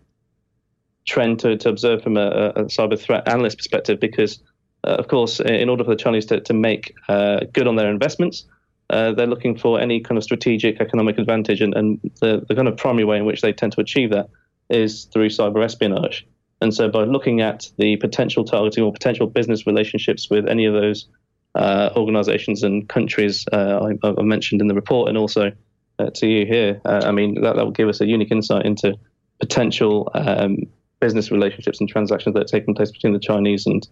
trend 1.08 1.40
to, 1.40 1.58
to 1.58 1.70
observe 1.70 2.04
from 2.04 2.18
a, 2.18 2.52
a 2.56 2.64
cyber 2.66 3.00
threat 3.00 3.28
analyst 3.28 3.58
perspective 3.58 4.00
because, 4.00 4.40
uh, 4.84 4.92
of 4.92 5.08
course, 5.08 5.40
in 5.40 5.70
order 5.70 5.84
for 5.84 5.90
the 5.92 5.96
Chinese 5.96 6.26
to, 6.28 6.40
to 6.42 6.54
make 6.54 6.94
uh, 7.08 7.40
good 7.54 7.68
on 7.68 7.76
their 7.76 7.90
investments, 7.90 8.46
uh, 8.90 9.14
they're 9.14 9.28
looking 9.28 9.58
for 9.58 9.80
any 9.80 10.00
kind 10.00 10.18
of 10.18 10.24
strategic 10.24 10.80
economic 10.80 11.18
advantage. 11.18 11.62
And, 11.62 11.74
and 11.76 12.00
the, 12.22 12.46
the 12.48 12.56
kind 12.56 12.68
of 12.68 12.78
primary 12.78 13.06
way 13.06 13.18
in 13.18 13.26
which 13.26 13.42
they 13.42 13.54
tend 13.54 13.72
to 13.74 13.82
achieve 13.82 14.12
that 14.12 14.30
is 14.70 15.06
through 15.06 15.30
cyber 15.30 15.64
espionage. 15.64 16.28
And 16.62 16.74
so, 16.74 16.90
by 16.90 17.04
looking 17.04 17.42
at 17.42 17.70
the 17.78 17.98
potential 17.98 18.44
targeting 18.44 18.84
or 18.84 18.92
potential 18.92 19.28
business 19.28 19.66
relationships 19.68 20.30
with 20.30 20.48
any 20.48 20.66
of 20.66 20.74
those 20.74 21.08
uh, 21.56 21.92
organizations 21.96 22.64
and 22.64 22.88
countries 22.90 23.46
uh, 23.52 23.92
I, 24.04 24.08
I, 24.08 24.22
mentioned 24.24 24.62
in 24.62 24.68
the 24.68 24.74
report, 24.74 25.08
and 25.10 25.18
also 25.18 25.52
uh, 26.00 26.10
to 26.16 26.28
you 26.28 26.46
here, 26.46 26.82
I 26.86 27.12
mean, 27.12 27.42
that, 27.42 27.56
that 27.56 27.64
will 27.64 27.72
give 27.72 27.90
us 27.90 28.02
a 28.02 28.08
unique 28.08 28.32
insight 28.32 28.66
into 28.66 28.96
potential 29.40 30.10
um, 30.14 30.58
business 31.00 31.32
relationships 31.32 31.80
and 31.80 31.90
transactions 31.90 32.34
that 32.34 32.42
are 32.42 32.46
taking 32.46 32.74
place 32.74 32.92
between 32.92 33.14
the 33.14 33.20
Chinese 33.20 33.66
and 33.66 33.88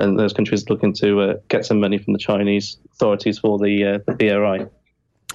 and 0.00 0.18
those 0.18 0.32
countries 0.32 0.68
looking 0.68 0.92
to 0.94 1.20
uh, 1.20 1.34
get 1.48 1.64
some 1.64 1.78
money 1.78 1.98
from 1.98 2.12
the 2.12 2.18
Chinese 2.18 2.78
authorities 2.92 3.38
for 3.38 3.58
the, 3.58 3.84
uh, 3.84 3.98
the 4.06 4.14
BRI. 4.14 4.66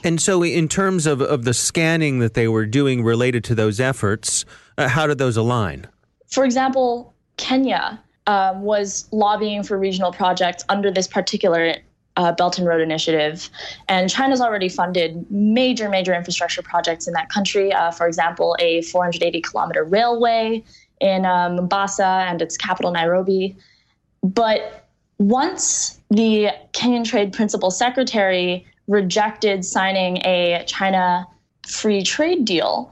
And 0.04 0.22
so, 0.22 0.44
in 0.44 0.68
terms 0.68 1.08
of, 1.08 1.22
of 1.22 1.46
the 1.46 1.54
scanning 1.54 2.20
that 2.20 2.34
they 2.34 2.48
were 2.48 2.66
doing 2.66 3.04
related 3.04 3.44
to 3.46 3.56
those 3.56 3.80
efforts, 3.80 4.46
uh, 4.78 4.88
how 4.88 5.08
did 5.08 5.18
those 5.18 5.38
align? 5.38 5.88
For 6.28 6.44
example, 6.44 7.14
Kenya 7.38 8.02
um, 8.28 8.62
was 8.62 9.08
lobbying 9.12 9.64
for 9.64 9.78
regional 9.78 10.12
projects 10.12 10.64
under 10.70 10.92
this 10.92 11.08
particular 11.08 11.76
uh, 12.18 12.32
Belt 12.32 12.58
and 12.58 12.68
Road 12.68 12.82
Initiative. 12.82 13.50
And 13.88 14.10
China's 14.10 14.42
already 14.42 14.70
funded 14.70 15.30
major, 15.30 15.90
major 15.90 16.14
infrastructure 16.14 16.62
projects 16.62 17.08
in 17.08 17.14
that 17.14 17.30
country. 17.30 17.74
Uh, 17.74 17.92
for 17.92 18.08
example, 18.08 18.56
a 18.60 18.82
480 18.84 19.42
kilometer 19.42 19.84
railway 19.84 20.64
in 21.06 21.24
uh, 21.24 21.50
Mombasa 21.50 22.26
and 22.28 22.42
its 22.42 22.58
capital, 22.58 22.92
Nairobi. 22.92 23.56
But 24.24 24.88
once 25.20 26.00
the 26.10 26.50
Kenyan 26.74 27.06
Trade 27.06 27.32
Principal 27.32 27.70
Secretary 27.70 28.66
rejected 28.88 29.64
signing 29.64 30.18
a 30.26 30.64
China 30.66 31.28
free 31.68 32.02
trade 32.02 32.44
deal, 32.44 32.92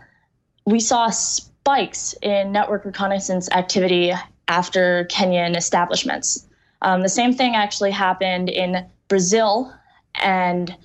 we 0.65 0.79
saw 0.79 1.09
spikes 1.09 2.13
in 2.21 2.51
network 2.51 2.85
reconnaissance 2.85 3.49
activity 3.51 4.13
after 4.47 5.05
Kenyan 5.05 5.57
establishments. 5.57 6.47
Um, 6.83 7.01
the 7.01 7.09
same 7.09 7.33
thing 7.33 7.55
actually 7.55 7.91
happened 7.91 8.49
in 8.49 8.85
Brazil, 9.07 9.73
and 10.21 10.75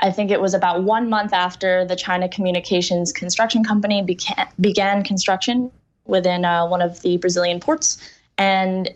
I 0.00 0.10
think 0.10 0.32
it 0.32 0.40
was 0.40 0.52
about 0.52 0.82
one 0.82 1.08
month 1.08 1.32
after 1.32 1.84
the 1.84 1.94
China 1.94 2.28
Communications 2.28 3.12
Construction 3.12 3.62
Company 3.62 4.02
began, 4.02 4.48
began 4.60 5.04
construction 5.04 5.70
within 6.06 6.44
uh, 6.44 6.66
one 6.66 6.82
of 6.82 7.00
the 7.02 7.16
Brazilian 7.18 7.60
ports, 7.60 7.98
and 8.38 8.90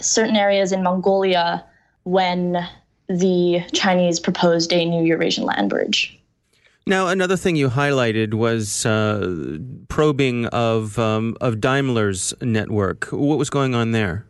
certain 0.00 0.36
areas 0.36 0.72
in 0.72 0.82
Mongolia 0.82 1.64
when 2.04 2.66
the 3.08 3.62
Chinese 3.72 4.20
proposed 4.20 4.72
a 4.72 4.84
new 4.84 5.04
Eurasian 5.04 5.44
land 5.44 5.70
bridge. 5.70 6.18
Now, 6.86 7.06
another 7.08 7.36
thing 7.36 7.54
you 7.54 7.68
highlighted 7.68 8.34
was 8.34 8.84
uh, 8.84 9.58
probing 9.88 10.46
of 10.46 10.98
um, 10.98 11.36
of 11.40 11.60
Daimler's 11.60 12.34
network. 12.40 13.06
What 13.06 13.38
was 13.38 13.50
going 13.50 13.74
on 13.74 13.92
there? 13.92 14.26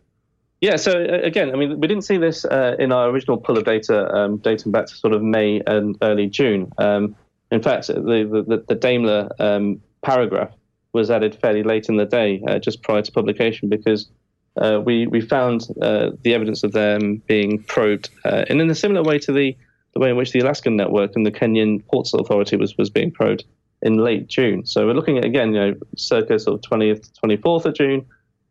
Yeah, 0.61 0.75
so 0.75 0.91
uh, 0.91 1.19
again, 1.23 1.51
I 1.51 1.55
mean, 1.57 1.79
we 1.79 1.87
didn't 1.87 2.03
see 2.03 2.17
this 2.17 2.45
uh, 2.45 2.75
in 2.77 2.91
our 2.91 3.09
original 3.09 3.37
pull 3.37 3.57
of 3.57 3.65
data 3.65 4.07
um, 4.15 4.37
dating 4.37 4.71
back 4.71 4.85
to 4.85 4.95
sort 4.95 5.13
of 5.13 5.23
May 5.23 5.61
and 5.65 5.97
early 6.03 6.27
June. 6.27 6.71
Um, 6.77 7.15
in 7.51 7.61
fact, 7.61 7.87
the 7.87 8.45
the, 8.47 8.63
the 8.67 8.75
Daimler 8.75 9.29
um, 9.39 9.81
paragraph 10.03 10.51
was 10.93 11.09
added 11.09 11.35
fairly 11.35 11.63
late 11.63 11.89
in 11.89 11.97
the 11.97 12.05
day, 12.05 12.41
uh, 12.47 12.59
just 12.59 12.83
prior 12.83 13.01
to 13.01 13.11
publication, 13.11 13.69
because 13.69 14.09
uh, 14.61 14.81
we 14.85 15.07
we 15.07 15.19
found 15.21 15.67
uh, 15.81 16.11
the 16.21 16.33
evidence 16.33 16.63
of 16.63 16.71
them 16.71 17.21
being 17.27 17.61
probed, 17.63 18.09
uh, 18.25 18.45
and 18.49 18.61
in 18.61 18.69
a 18.69 18.75
similar 18.75 19.03
way 19.03 19.17
to 19.19 19.31
the 19.31 19.55
the 19.93 19.99
way 19.99 20.09
in 20.09 20.15
which 20.15 20.31
the 20.31 20.39
Alaskan 20.39 20.75
network 20.75 21.15
and 21.15 21.25
the 21.25 21.31
Kenyan 21.31 21.85
Ports 21.87 22.13
Authority 22.13 22.55
was, 22.55 22.77
was 22.77 22.89
being 22.89 23.11
probed 23.11 23.45
in 23.81 23.97
late 23.97 24.27
June. 24.27 24.65
So 24.65 24.87
we're 24.87 24.93
looking 24.93 25.17
at, 25.17 25.25
again, 25.25 25.53
you 25.53 25.59
know, 25.59 25.73
circa 25.95 26.39
sort 26.39 26.63
of 26.63 26.69
20th 26.69 27.13
to 27.13 27.37
24th 27.37 27.65
of 27.65 27.75
June. 27.75 28.05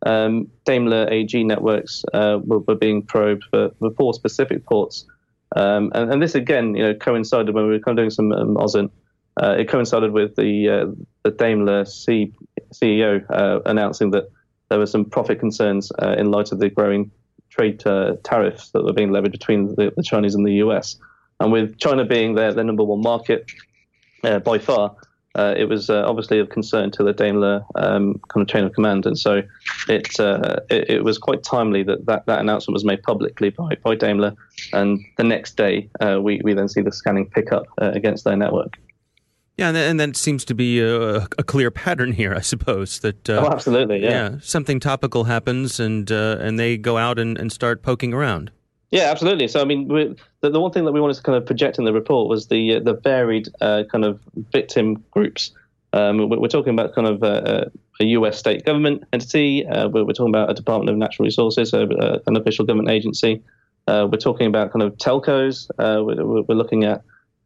Um, 0.04 0.48
Daimler 0.64 1.08
AG 1.10 1.42
networks 1.44 2.04
uh, 2.12 2.38
were, 2.42 2.58
were, 2.60 2.74
being 2.74 3.02
probed 3.02 3.44
for, 3.50 3.70
for 3.78 3.90
four 3.92 4.14
specific 4.14 4.64
ports. 4.66 5.06
Um, 5.54 5.92
and, 5.94 6.12
and, 6.12 6.22
this, 6.22 6.34
again, 6.34 6.74
you 6.74 6.82
know, 6.82 6.94
coincided 6.94 7.54
when 7.54 7.66
we 7.66 7.72
were 7.72 7.78
kind 7.78 7.98
of 7.98 8.02
doing 8.02 8.10
some 8.10 8.32
um. 8.32 8.90
Uh, 9.40 9.56
it 9.58 9.68
coincided 9.68 10.12
with 10.12 10.36
the, 10.36 10.68
uh, 10.68 10.86
the 11.22 11.30
Daimler 11.30 11.84
C- 11.84 12.34
CEO 12.74 13.24
uh, 13.30 13.60
announcing 13.64 14.10
that 14.10 14.30
there 14.68 14.78
were 14.78 14.86
some 14.86 15.04
profit 15.04 15.40
concerns 15.40 15.90
uh, 16.02 16.14
in 16.18 16.30
light 16.30 16.52
of 16.52 16.58
the 16.58 16.68
growing 16.68 17.10
trade 17.48 17.86
uh, 17.86 18.16
tariffs 18.24 18.70
that 18.70 18.84
were 18.84 18.92
being 18.92 19.10
levied 19.10 19.32
between 19.32 19.74
the, 19.74 19.92
the, 19.96 20.02
Chinese 20.02 20.34
and 20.34 20.46
the 20.46 20.54
US. 20.54 20.96
And 21.40 21.50
with 21.50 21.78
China 21.78 22.04
being 22.04 22.34
their, 22.34 22.52
their 22.52 22.64
number 22.64 22.84
one 22.84 23.00
market 23.00 23.50
uh, 24.22 24.38
by 24.38 24.58
far, 24.58 24.96
it 25.34 25.66
was 25.66 25.88
obviously 25.88 26.38
of 26.38 26.50
concern 26.50 26.90
to 26.90 27.02
the 27.02 27.14
Daimler 27.14 27.64
um, 27.74 28.20
kind 28.28 28.42
of 28.42 28.48
chain 28.48 28.64
of 28.64 28.72
command. 28.74 29.06
And 29.06 29.18
so 29.18 29.42
it, 29.88 30.06
it, 30.18 30.90
it, 30.90 31.04
was 31.04 31.16
quite 31.16 31.42
timely 31.42 31.82
that, 31.84 32.04
that 32.04 32.26
that 32.26 32.40
announcement 32.40 32.74
was 32.74 32.84
made 32.84 33.02
publicly 33.02 33.48
by, 33.48 33.76
by 33.82 33.94
Daimler. 33.94 34.34
And 34.74 35.02
the 35.16 35.24
next 35.24 35.56
day, 35.56 35.88
we, 36.20 36.42
we 36.44 36.52
then 36.52 36.68
see 36.68 36.82
the 36.82 36.92
scanning 36.92 37.30
pick 37.30 37.50
up 37.50 37.64
against 37.78 38.24
their 38.24 38.36
network. 38.36 38.78
Yeah, 39.62 39.68
and, 39.68 39.76
and 39.76 40.00
that 40.00 40.16
seems 40.16 40.44
to 40.46 40.56
be 40.56 40.80
a, 40.80 41.18
a, 41.18 41.44
clear 41.44 41.70
pattern 41.70 42.10
here, 42.10 42.34
I 42.34 42.40
suppose. 42.40 42.98
That 42.98 43.30
uh, 43.30 43.44
oh, 43.46 43.52
absolutely, 43.52 44.02
yeah. 44.02 44.10
yeah. 44.10 44.36
something 44.42 44.80
topical 44.80 45.22
happens, 45.22 45.78
and 45.78 46.10
uh, 46.10 46.38
and 46.40 46.58
they 46.58 46.76
go 46.76 46.98
out 46.98 47.20
and, 47.20 47.38
and 47.38 47.52
start 47.52 47.84
poking 47.84 48.12
around. 48.12 48.50
Yeah, 48.90 49.02
absolutely. 49.04 49.46
So, 49.46 49.60
I 49.60 49.64
mean, 49.64 49.86
the, 49.86 50.50
the 50.50 50.60
one 50.60 50.72
thing 50.72 50.84
that 50.84 50.90
we 50.90 51.00
wanted 51.00 51.14
to 51.14 51.22
kind 51.22 51.38
of 51.38 51.46
project 51.46 51.78
in 51.78 51.84
the 51.84 51.92
report 51.92 52.28
was 52.28 52.48
the 52.48 52.74
uh, 52.74 52.80
the 52.80 52.94
varied 52.94 53.50
uh, 53.60 53.84
kind 53.88 54.04
of 54.04 54.20
victim 54.52 55.04
groups. 55.12 55.52
Um, 55.92 56.28
we're, 56.28 56.48
talking 56.48 56.72
about 56.72 56.92
kind 56.94 57.06
of 57.06 57.22
uh, 57.22 57.66
a 58.00 58.04
U.S. 58.04 58.38
state 58.38 58.64
government 58.64 59.04
entity. 59.12 59.64
Uh, 59.64 59.88
we're, 59.88 60.04
we're, 60.04 60.12
talking 60.12 60.34
about 60.34 60.50
a 60.50 60.54
Department 60.54 60.90
of 60.90 60.96
Natural 60.96 61.24
Resources, 61.24 61.72
an 61.72 62.36
official 62.36 62.64
government 62.64 62.90
agency. 62.90 63.44
we're 63.86 64.10
talking 64.16 64.48
about 64.48 64.72
kind 64.72 64.82
of 64.82 64.96
telcos. 64.96 65.68
We're, 65.78 66.42
we're, 66.42 66.56
looking 66.56 66.82
at 66.82 67.04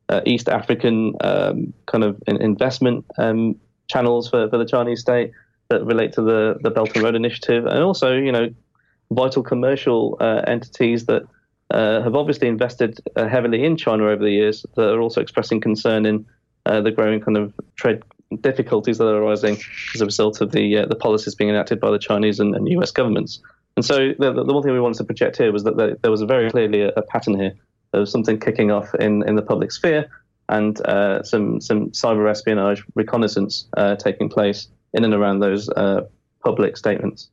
uh, 0.09 0.21
East 0.25 0.49
African 0.49 1.15
um, 1.21 1.73
kind 1.87 2.05
of 2.05 2.23
investment 2.27 3.05
um, 3.19 3.57
channels 3.89 4.29
for, 4.29 4.49
for 4.49 4.59
the 4.59 4.65
Chinese 4.65 5.01
state 5.01 5.33
that 5.69 5.85
relate 5.85 6.13
to 6.13 6.23
the, 6.23 6.59
the 6.63 6.71
Belt 6.71 6.91
and 6.95 7.03
Road 7.03 7.15
Initiative, 7.15 7.67
and 7.67 7.83
also, 7.83 8.13
you 8.13 8.31
know, 8.31 8.49
vital 9.11 9.43
commercial 9.43 10.17
uh, 10.21 10.43
entities 10.47 11.07
that 11.07 11.23
uh, 11.71 12.03
have 12.03 12.15
obviously 12.15 12.49
invested 12.49 13.01
uh, 13.17 13.27
heavily 13.29 13.65
in 13.65 13.77
China 13.77 14.05
over 14.05 14.23
the 14.23 14.31
years 14.31 14.65
that 14.77 14.89
are 14.89 15.01
also 15.01 15.21
expressing 15.21 15.61
concern 15.61 16.07
in 16.07 16.25
uh, 16.67 16.81
the 16.81 16.91
growing 16.91 17.21
kind 17.21 17.37
of 17.37 17.53
trade 17.75 18.03
difficulties 18.41 18.99
that 18.99 19.07
are 19.07 19.23
arising 19.23 19.57
as 19.95 20.01
a 20.01 20.05
result 20.05 20.41
of 20.41 20.51
the 20.53 20.79
uh, 20.79 20.87
the 20.87 20.97
policies 20.97 21.35
being 21.35 21.51
enacted 21.51 21.81
by 21.81 21.91
the 21.91 21.99
Chinese 21.99 22.41
and, 22.41 22.55
and 22.55 22.69
U.S. 22.71 22.91
governments. 22.91 23.41
And 23.77 23.85
so 23.85 24.13
the, 24.19 24.33
the, 24.33 24.53
one 24.53 24.63
thing 24.63 24.73
we 24.73 24.81
wanted 24.81 24.99
to 24.99 25.05
project 25.05 25.37
here 25.37 25.53
was 25.53 25.65
that 25.65 25.99
there 26.01 26.11
was 26.11 26.23
a 26.23 26.27
very 26.27 26.51
clearly 26.51 26.83
a, 26.83 26.89
a 26.97 27.03
pattern 27.03 27.39
here 27.39 27.53
of 27.97 28.09
something 28.09 28.39
kicking 28.39 28.71
off 28.71 28.95
in, 28.97 29.27
in 29.29 29.37
the 29.37 29.43
public 29.43 29.73
sphere 29.73 30.09
and 30.49 30.81
uh, 30.87 31.23
some 31.23 31.61
some 31.61 31.91
cyber 31.91 32.31
espionage 32.31 32.85
reconnaissance 32.95 33.67
uh, 33.77 33.97
taking 33.97 34.29
place 34.29 34.69
in 34.93 35.05
and 35.05 35.15
around 35.15 35.41
those 35.41 35.69
uh, 35.71 36.03
public 36.45 36.77
statements. 36.77 37.29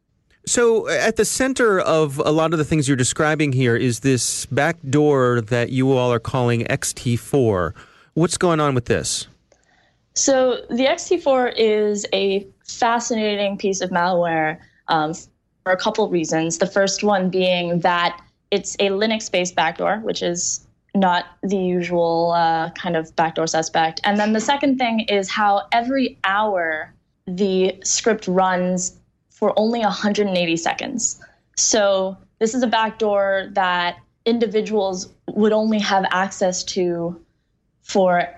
So, 0.45 0.89
at 0.89 1.15
the 1.15 1.23
center 1.23 1.79
of 1.79 2.19
a 2.19 2.31
lot 2.31 2.51
of 2.51 2.59
the 2.59 2.65
things 2.65 2.87
you're 2.87 2.97
describing 2.97 3.53
here 3.53 3.77
is 3.77 4.01
this 4.01 4.45
back 4.47 4.77
door 4.89 5.39
that 5.39 5.69
you 5.69 5.93
all 5.93 6.11
are 6.11 6.19
calling 6.19 6.65
XT4. 6.65 7.73
What's 8.15 8.37
going 8.37 8.59
on 8.59 8.75
with 8.75 8.85
this? 8.85 9.27
So, 10.15 10.65
the 10.69 10.85
XT4 10.85 11.53
is 11.55 12.05
a 12.11 12.45
fascinating 12.65 13.57
piece 13.57 13.79
of 13.79 13.89
malware 13.89 14.59
um, 14.89 15.13
for 15.63 15.71
a 15.71 15.77
couple 15.77 16.09
reasons. 16.09 16.57
The 16.57 16.67
first 16.67 17.03
one 17.03 17.29
being 17.29 17.79
that 17.79 18.19
it's 18.53 18.75
a 18.75 18.89
Linux 18.89 19.31
based 19.31 19.55
backdoor, 19.55 19.97
which 20.01 20.21
is 20.21 20.67
not 20.93 21.25
the 21.41 21.57
usual 21.57 22.33
uh, 22.33 22.69
kind 22.71 22.95
of 22.95 23.15
backdoor 23.15 23.47
suspect. 23.47 23.99
And 24.03 24.19
then 24.19 24.33
the 24.33 24.39
second 24.39 24.77
thing 24.77 24.99
is 25.09 25.27
how 25.27 25.63
every 25.71 26.19
hour 26.23 26.93
the 27.25 27.75
script 27.83 28.27
runs 28.27 28.95
for 29.31 29.57
only 29.57 29.79
180 29.79 30.55
seconds. 30.57 31.19
So 31.57 32.15
this 32.37 32.53
is 32.53 32.61
a 32.61 32.67
backdoor 32.67 33.49
that 33.53 33.97
individuals 34.23 35.11
would 35.29 35.51
only 35.51 35.79
have 35.79 36.05
access 36.11 36.63
to 36.75 37.19
for 37.81 38.29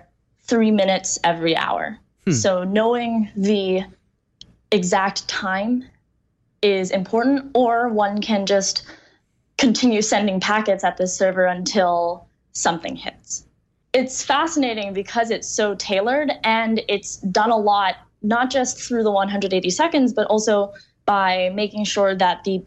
three 0.43 0.71
minutes 0.71 1.19
every 1.25 1.57
hour. 1.57 1.99
Hmm. 2.23 2.31
So 2.31 2.63
knowing 2.63 3.29
the 3.35 3.83
exact 4.71 5.27
time 5.27 5.83
is 6.61 6.91
important, 6.91 7.51
or 7.53 7.89
one 7.89 8.21
can 8.21 8.45
just 8.45 8.85
continue 9.57 10.01
sending 10.01 10.39
packets 10.39 10.83
at 10.83 10.97
this 10.97 11.15
server 11.15 11.45
until 11.45 12.27
something 12.51 12.95
hits. 12.95 13.45
It's 13.93 14.23
fascinating 14.23 14.93
because 14.93 15.31
it's 15.31 15.47
so 15.47 15.75
tailored 15.75 16.31
and 16.43 16.81
it's 16.89 17.17
done 17.17 17.51
a 17.51 17.57
lot, 17.57 17.95
not 18.21 18.49
just 18.49 18.77
through 18.77 19.03
the 19.03 19.11
180 19.11 19.69
seconds, 19.69 20.13
but 20.13 20.27
also 20.27 20.73
by 21.05 21.51
making 21.53 21.85
sure 21.85 22.15
that 22.15 22.43
the 22.43 22.63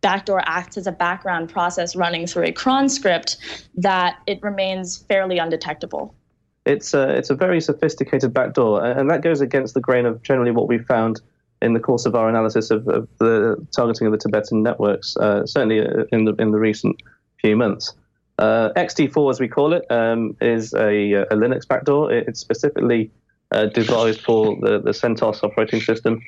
backdoor 0.00 0.42
acts 0.46 0.76
as 0.76 0.86
a 0.86 0.92
background 0.92 1.48
process 1.48 1.96
running 1.96 2.26
through 2.26 2.44
a 2.44 2.52
cron 2.52 2.88
script 2.88 3.36
that 3.76 4.18
it 4.26 4.42
remains 4.42 4.98
fairly 4.98 5.38
undetectable. 5.38 6.14
It's 6.64 6.94
a, 6.94 7.16
it's 7.16 7.30
a 7.30 7.34
very 7.34 7.60
sophisticated 7.60 8.34
backdoor, 8.34 8.84
and 8.84 9.08
that 9.08 9.22
goes 9.22 9.40
against 9.40 9.74
the 9.74 9.80
grain 9.80 10.04
of 10.04 10.22
generally 10.22 10.50
what 10.50 10.66
we've 10.68 10.84
found 10.84 11.20
in 11.66 11.74
the 11.74 11.80
course 11.80 12.06
of 12.06 12.14
our 12.14 12.28
analysis 12.28 12.70
of, 12.70 12.86
of 12.86 13.08
the 13.18 13.56
targeting 13.74 14.06
of 14.06 14.12
the 14.12 14.18
Tibetan 14.18 14.62
networks, 14.62 15.16
uh, 15.16 15.44
certainly 15.44 15.80
uh, 15.80 16.04
in 16.12 16.24
the 16.24 16.34
in 16.38 16.52
the 16.52 16.58
recent 16.58 16.96
few 17.40 17.56
months. 17.56 17.92
Uh, 18.38 18.70
XT4, 18.76 19.30
as 19.30 19.40
we 19.40 19.48
call 19.48 19.72
it, 19.72 19.84
um, 19.90 20.36
is 20.40 20.72
a, 20.74 21.12
a, 21.12 21.34
Linux 21.34 21.66
backdoor. 21.66 22.12
it's 22.12 22.38
specifically 22.38 23.10
uh, 23.50 23.66
devised 23.66 24.20
for 24.20 24.56
the, 24.60 24.78
the 24.78 24.90
CentOS 24.90 25.42
operating 25.42 25.80
system, 25.80 26.20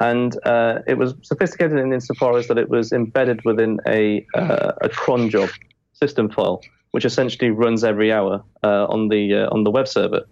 and 0.00 0.38
uh, 0.46 0.78
it 0.86 0.96
was 0.96 1.14
sophisticated 1.22 1.78
in 1.78 1.92
insofar 1.92 2.38
as 2.38 2.46
that 2.48 2.56
it 2.56 2.68
was 2.70 2.92
embedded 2.92 3.44
within 3.44 3.78
a 3.86 4.24
uh, 4.34 4.72
a 4.80 4.88
cron 4.88 5.28
job 5.28 5.50
system 5.92 6.30
file, 6.30 6.62
which 6.92 7.04
essentially 7.04 7.50
runs 7.50 7.84
every 7.84 8.12
hour 8.12 8.42
on 8.62 9.08
the 9.08 9.34
on 9.52 9.64
the 9.64 9.70
web 9.70 9.88
server. 9.88 10.24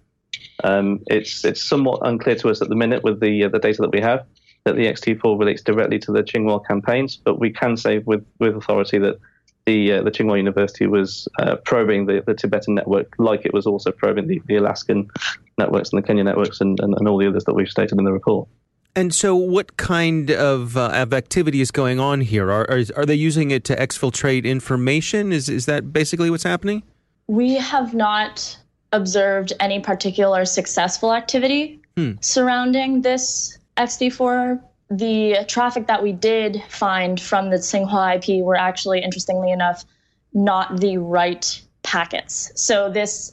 Um, 0.62 1.00
it's 1.08 1.44
it's 1.44 1.62
somewhat 1.62 1.98
unclear 2.02 2.36
to 2.36 2.48
us 2.48 2.62
at 2.62 2.68
the 2.70 2.76
minute 2.76 3.02
with 3.02 3.20
the 3.20 3.48
the 3.48 3.58
data 3.58 3.82
that 3.82 3.92
we 3.92 4.00
have 4.00 4.24
that 4.64 4.76
the 4.76 4.86
XT4 4.86 5.38
relates 5.38 5.62
directly 5.62 5.98
to 6.00 6.12
the 6.12 6.22
Tsinghua 6.22 6.66
campaigns, 6.66 7.16
but 7.16 7.38
we 7.38 7.50
can 7.50 7.76
say 7.76 7.98
with, 7.98 8.24
with 8.38 8.56
authority 8.56 8.98
that 8.98 9.18
the 9.66 9.92
uh, 9.92 10.02
the 10.02 10.10
Tsinghua 10.10 10.36
University 10.36 10.86
was 10.86 11.26
uh, 11.38 11.56
probing 11.64 12.06
the, 12.06 12.22
the 12.26 12.34
Tibetan 12.34 12.74
network 12.74 13.14
like 13.18 13.46
it 13.46 13.54
was 13.54 13.66
also 13.66 13.90
probing 13.90 14.26
the, 14.26 14.42
the 14.46 14.56
Alaskan 14.56 15.10
networks 15.58 15.90
and 15.90 16.02
the 16.02 16.06
Kenya 16.06 16.24
networks 16.24 16.60
and, 16.60 16.78
and, 16.80 16.94
and 16.98 17.08
all 17.08 17.16
the 17.18 17.26
others 17.26 17.44
that 17.44 17.54
we've 17.54 17.68
stated 17.68 17.98
in 17.98 18.04
the 18.04 18.12
report. 18.12 18.48
And 18.96 19.14
so, 19.14 19.34
what 19.34 19.76
kind 19.76 20.30
of, 20.30 20.76
uh, 20.76 20.90
of 20.92 21.12
activity 21.12 21.60
is 21.60 21.70
going 21.70 21.98
on 21.98 22.20
here? 22.20 22.52
Are, 22.52 22.70
are, 22.70 22.82
are 22.96 23.06
they 23.06 23.14
using 23.14 23.50
it 23.50 23.64
to 23.64 23.76
exfiltrate 23.76 24.44
information? 24.44 25.32
Is 25.32 25.48
is 25.48 25.66
that 25.66 25.92
basically 25.92 26.30
what's 26.30 26.44
happening? 26.44 26.82
We 27.26 27.54
have 27.54 27.94
not 27.94 28.56
observed 28.92 29.52
any 29.58 29.80
particular 29.80 30.44
successful 30.44 31.12
activity 31.12 31.80
hmm. 31.96 32.12
surrounding 32.20 33.02
this 33.02 33.58
XT4, 33.76 34.62
the 34.90 35.44
traffic 35.48 35.86
that 35.86 36.02
we 36.02 36.12
did 36.12 36.62
find 36.68 37.20
from 37.20 37.50
the 37.50 37.56
Tsinghua 37.56 38.16
IP 38.16 38.44
were 38.44 38.56
actually, 38.56 39.02
interestingly 39.02 39.50
enough, 39.50 39.84
not 40.32 40.80
the 40.80 40.98
right 40.98 41.60
packets. 41.82 42.52
So 42.54 42.90
this 42.90 43.32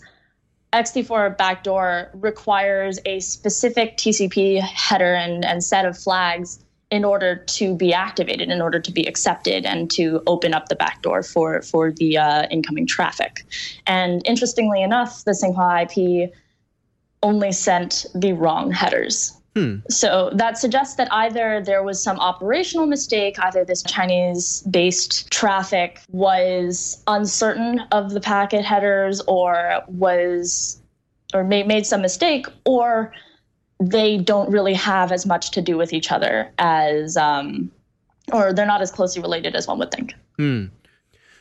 XT4 0.73 1.37
backdoor 1.37 2.09
requires 2.13 2.99
a 3.05 3.19
specific 3.19 3.97
TCP 3.97 4.61
header 4.61 5.13
and, 5.13 5.43
and 5.43 5.63
set 5.63 5.85
of 5.85 5.97
flags 5.97 6.63
in 6.89 7.05
order 7.05 7.35
to 7.35 7.75
be 7.75 7.93
activated, 7.93 8.49
in 8.49 8.61
order 8.61 8.79
to 8.79 8.91
be 8.91 9.05
accepted, 9.05 9.65
and 9.65 9.89
to 9.91 10.21
open 10.27 10.53
up 10.53 10.67
the 10.67 10.75
backdoor 10.75 11.23
for 11.23 11.61
for 11.61 11.91
the 11.91 12.17
uh, 12.17 12.47
incoming 12.51 12.85
traffic. 12.85 13.45
And 13.87 14.21
interestingly 14.25 14.81
enough, 14.81 15.23
the 15.23 15.31
Tsinghua 15.31 15.83
IP 15.83 16.33
only 17.23 17.51
sent 17.53 18.05
the 18.13 18.33
wrong 18.33 18.71
headers. 18.71 19.40
Hmm. 19.55 19.77
So 19.89 20.31
that 20.33 20.57
suggests 20.57 20.95
that 20.95 21.11
either 21.11 21.61
there 21.61 21.83
was 21.83 22.01
some 22.01 22.17
operational 22.19 22.85
mistake, 22.85 23.37
either 23.39 23.65
this 23.65 23.83
Chinese 23.83 24.61
based 24.61 25.29
traffic 25.29 25.99
was 26.09 27.03
uncertain 27.07 27.81
of 27.91 28.11
the 28.11 28.21
packet 28.21 28.63
headers 28.63 29.21
or 29.27 29.81
was 29.87 30.81
or 31.33 31.43
made, 31.43 31.67
made 31.67 31.85
some 31.85 32.01
mistake, 32.01 32.45
or 32.65 33.13
they 33.81 34.17
don't 34.17 34.49
really 34.49 34.73
have 34.73 35.11
as 35.11 35.25
much 35.25 35.51
to 35.51 35.61
do 35.61 35.77
with 35.77 35.91
each 35.91 36.11
other 36.11 36.51
as 36.57 37.17
um, 37.17 37.71
or 38.31 38.53
they're 38.53 38.65
not 38.65 38.81
as 38.81 38.91
closely 38.91 39.21
related 39.21 39.55
as 39.55 39.67
one 39.67 39.79
would 39.79 39.91
think. 39.91 40.13
Hmm. 40.37 40.65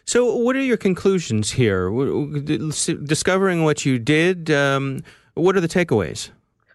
So, 0.05 0.35
what 0.35 0.57
are 0.57 0.63
your 0.63 0.77
conclusions 0.77 1.53
here? 1.53 1.89
Discovering 3.05 3.63
what 3.63 3.85
you 3.85 3.99
did, 3.99 4.51
um, 4.51 5.05
what 5.35 5.57
are 5.57 5.61
the 5.61 5.69
takeaways? 5.69 6.31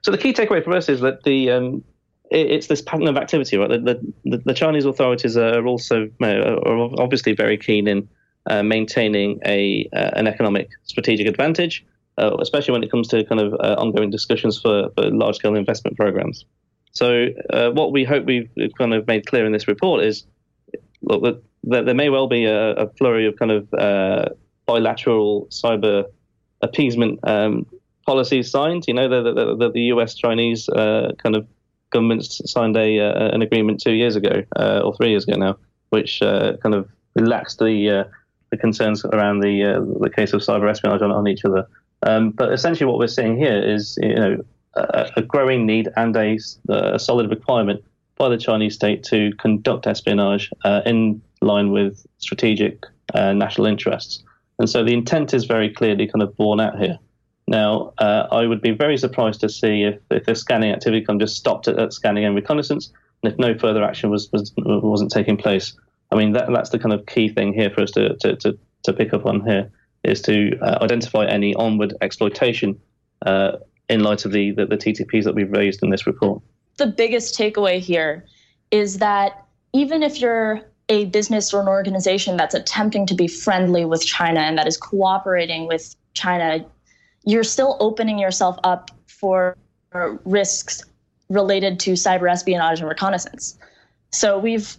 So, 0.06 0.12
the 0.12 0.20
key 0.20 0.34
takeaway 0.34 0.64
for 0.64 0.76
us 0.76 0.88
is 0.88 1.02
that 1.02 1.24
the 1.24 1.50
um, 1.50 1.84
it, 2.30 2.52
it's 2.52 2.68
this 2.68 2.80
pattern 2.80 3.08
of 3.08 3.18
activity, 3.18 3.58
right? 3.58 3.70
The, 3.70 4.00
the, 4.24 4.38
the 4.38 4.54
Chinese 4.54 4.86
authorities 4.86 5.36
are 5.36 5.66
also 5.66 6.08
are 6.22 7.02
obviously 7.02 7.34
very 7.34 7.58
keen 7.58 7.88
in 7.88 8.08
uh, 8.46 8.62
maintaining 8.62 9.40
a 9.48 9.90
uh, 9.94 10.12
an 10.14 10.28
economic 10.28 10.70
strategic 10.84 11.26
advantage, 11.26 11.84
uh, 12.20 12.38
especially 12.40 12.74
when 12.74 12.84
it 12.84 12.92
comes 12.92 13.08
to 13.08 13.24
kind 13.24 13.42
of 13.42 13.54
uh, 13.54 13.78
ongoing 13.80 14.12
discussions 14.12 14.62
for, 14.62 14.92
for 14.96 15.10
large 15.10 15.38
scale 15.38 15.56
investment 15.56 15.98
programs. 15.98 16.46
So, 16.92 17.30
uh, 17.50 17.72
what 17.72 17.92
we 17.92 18.04
hope 18.04 18.26
we've 18.26 18.48
kind 18.78 18.94
of 18.94 19.08
made 19.08 19.26
clear 19.26 19.44
in 19.44 19.54
this 19.54 19.68
report 19.68 20.04
is 20.04 20.24
look, 21.02 21.42
that, 21.64 21.86
there 21.86 21.96
may 21.96 22.10
well 22.10 22.28
be 22.28 22.46
a, 22.46 22.74
a 22.74 22.90
flurry 22.90 23.26
of 23.26 23.38
kind 23.38 23.50
of 23.50 23.74
uh, 23.74 24.30
bilateral 24.68 25.48
cyber 25.48 26.04
appeasement 26.62 27.20
um, 27.24 27.66
policies 28.06 28.52
signed. 28.52 28.86
You 28.88 28.94
know, 28.94 29.10
the, 29.10 29.34
the, 29.34 29.56
the, 29.56 29.72
the 29.72 29.82
US 29.94 30.16
Chinese 30.16 30.70
kind 30.74 31.36
of 31.36 31.48
governments 31.92 32.42
signed 32.46 32.76
a 32.76 33.00
an 33.34 33.42
agreement 33.42 33.82
two 33.82 33.94
years 33.94 34.16
ago 34.16 34.44
or 34.56 34.96
three 34.96 35.10
years 35.10 35.28
ago 35.28 35.38
now, 35.38 35.58
which 35.90 36.20
kind 36.22 36.74
of 36.74 36.90
relaxed 37.16 37.60
the 37.60 38.08
the 38.56 38.62
concerns 38.62 39.04
around 39.06 39.42
the 39.42 39.64
uh, 39.64 39.80
the 40.02 40.10
case 40.10 40.34
of 40.34 40.42
cyber 40.42 40.70
espionage 40.70 41.02
on, 41.02 41.12
on 41.12 41.28
each 41.28 41.46
other. 41.46 41.68
Um, 42.04 42.32
but 42.32 42.54
essentially, 42.54 42.86
what 42.86 43.00
we're 43.00 43.08
seeing 43.08 43.38
here 43.38 43.62
is 43.62 43.98
you 44.02 44.16
know 44.16 44.44
a, 44.76 45.10
a 45.18 45.22
growing 45.22 45.66
need 45.66 45.90
and 45.96 46.16
a, 46.16 46.38
a, 46.70 47.00
solid 47.00 47.30
requirement 47.30 47.84
by 48.18 48.30
the 48.30 48.38
Chinese 48.38 48.76
state 48.76 49.04
to 49.04 49.32
conduct 49.38 49.88
espionage 49.88 50.50
uh, 50.64 50.82
in 50.86 51.22
line 51.42 51.72
with 51.72 52.06
strategic 52.18 52.86
uh, 53.14 53.34
national 53.34 53.68
interests. 53.68 54.24
And 54.60 54.70
so 54.70 54.84
the 54.84 54.94
intent 54.94 55.34
is 55.34 55.46
very 55.46 55.70
clearly 55.70 56.08
kind 56.08 56.24
of 56.24 56.36
borne 56.38 56.60
out 56.62 56.80
here. 56.80 56.98
Now, 57.56 57.94
uh, 58.00 58.28
I 58.34 58.48
would 58.48 58.60
be 58.60 58.72
very 58.72 58.98
surprised 58.98 59.40
to 59.40 59.48
see 59.48 59.84
if, 59.84 59.98
if 60.12 60.26
the 60.26 60.36
scanning 60.36 60.74
activity 60.74 61.06
of 61.08 61.20
just 61.20 61.38
stopped 61.38 61.70
at, 61.70 61.80
at 61.80 61.94
scanning 61.94 62.26
and 62.26 62.36
reconnaissance, 62.36 62.92
and 63.24 63.32
if 63.32 63.40
no 63.40 63.58
further 63.58 63.82
action 63.82 64.10
was, 64.10 64.30
was 64.34 64.52
wasn't 64.58 65.10
taking 65.10 65.38
place. 65.38 65.74
I 66.12 66.18
mean, 66.18 66.34
that, 66.34 66.50
that's 66.54 66.72
the 66.72 66.80
kind 66.80 66.92
of 66.92 67.06
key 67.06 67.30
thing 67.30 67.54
here 67.54 67.70
for 67.70 67.84
us 67.84 67.92
to, 67.92 68.14
to, 68.18 68.36
to, 68.36 68.60
to 68.84 68.92
pick 68.92 69.14
up 69.14 69.26
on 69.26 69.40
here 69.48 69.72
is 70.04 70.22
to 70.24 70.60
uh, 70.60 70.80
identify 70.82 71.28
any 71.28 71.56
onward 71.56 71.94
exploitation 72.02 72.78
uh, 73.26 73.54
in 73.88 74.04
light 74.04 74.26
of 74.26 74.34
the, 74.34 74.52
the, 74.52 74.66
the 74.66 74.76
TTPs 74.76 75.24
that 75.24 75.34
we've 75.34 75.54
raised 75.54 75.82
in 75.82 75.92
this 75.92 76.06
report. 76.06 76.42
The 76.76 76.88
biggest 76.88 77.40
takeaway 77.40 77.80
here 77.80 78.26
is 78.72 78.98
that 78.98 79.46
even 79.72 80.04
if 80.04 80.20
you're 80.20 80.62
a 80.90 81.06
business 81.06 81.54
or 81.54 81.62
an 81.62 81.70
organization 81.70 82.36
that's 82.36 82.54
attempting 82.54 83.06
to 83.06 83.16
be 83.16 83.30
friendly 83.30 83.86
with 83.86 84.06
China 84.06 84.42
and 84.42 84.58
that 84.58 84.68
is 84.68 84.76
cooperating 84.76 85.68
with 85.68 85.96
China, 86.16 86.66
you're 87.26 87.44
still 87.44 87.78
opening 87.80 88.20
yourself 88.20 88.58
up 88.64 88.92
for 89.08 89.58
risks 90.26 90.84
related 91.30 91.80
to 91.80 91.94
cyber 91.94 92.32
espionage 92.32 92.80
and 92.80 92.88
reconnaissance. 92.88 93.58
So 94.12 94.38
we've 94.38 94.78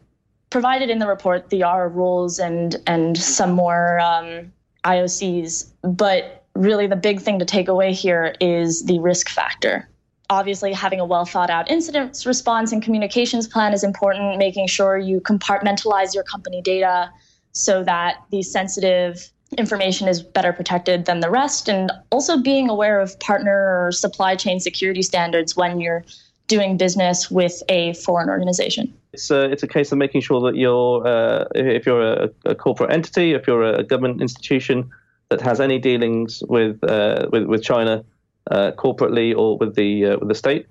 provided 0.50 0.90
in 0.90 0.98
the 0.98 1.06
report 1.06 1.50
the 1.50 1.62
R 1.62 1.88
rules 1.88 2.38
and 2.38 2.76
and 2.86 3.18
some 3.18 3.52
more 3.52 3.98
um, 4.00 4.52
IOCs, 4.84 5.70
but 5.82 6.44
really 6.54 6.86
the 6.86 6.96
big 6.96 7.20
thing 7.20 7.38
to 7.38 7.44
take 7.44 7.68
away 7.68 7.92
here 7.92 8.34
is 8.40 8.84
the 8.84 8.98
risk 9.00 9.28
factor. 9.28 9.88
Obviously, 10.30 10.72
having 10.72 11.00
a 11.00 11.04
well 11.04 11.24
thought 11.24 11.50
out 11.50 11.70
incident 11.70 12.24
response 12.26 12.72
and 12.72 12.82
communications 12.82 13.46
plan 13.46 13.72
is 13.72 13.84
important, 13.84 14.38
making 14.38 14.66
sure 14.66 14.96
you 14.98 15.20
compartmentalize 15.20 16.14
your 16.14 16.24
company 16.24 16.62
data 16.62 17.10
so 17.52 17.82
that 17.84 18.22
the 18.30 18.42
sensitive 18.42 19.30
information 19.58 20.08
is 20.08 20.22
better 20.22 20.52
protected 20.52 21.04
than 21.04 21.20
the 21.20 21.30
rest, 21.30 21.68
and 21.68 21.90
also 22.10 22.36
being 22.36 22.68
aware 22.68 23.00
of 23.00 23.18
partner 23.20 23.86
or 23.86 23.92
supply 23.92 24.34
chain 24.34 24.60
security 24.60 25.02
standards 25.02 25.56
when 25.56 25.80
you're 25.80 26.04
doing 26.48 26.76
business 26.76 27.30
with 27.30 27.62
a 27.68 27.92
foreign 27.94 28.28
organization. 28.28 28.92
It's 29.12 29.30
a, 29.30 29.50
it's 29.50 29.62
a 29.62 29.68
case 29.68 29.92
of 29.92 29.98
making 29.98 30.20
sure 30.20 30.40
that 30.42 30.56
you're, 30.56 31.06
uh, 31.06 31.46
if 31.54 31.86
you're 31.86 32.02
a, 32.02 32.30
a, 32.44 32.54
corporate 32.54 32.92
entity, 32.92 33.32
if 33.32 33.46
you're 33.46 33.62
a 33.62 33.82
government 33.82 34.20
institution 34.20 34.90
that 35.28 35.40
has 35.40 35.60
any 35.60 35.78
dealings 35.78 36.42
with 36.48 36.82
uh, 36.84 37.28
with, 37.32 37.44
with, 37.44 37.62
China 37.62 38.04
uh, 38.50 38.70
corporately 38.72 39.36
or 39.36 39.58
with 39.58 39.74
the 39.74 40.06
uh, 40.06 40.18
with 40.18 40.28
the 40.28 40.34
state, 40.34 40.66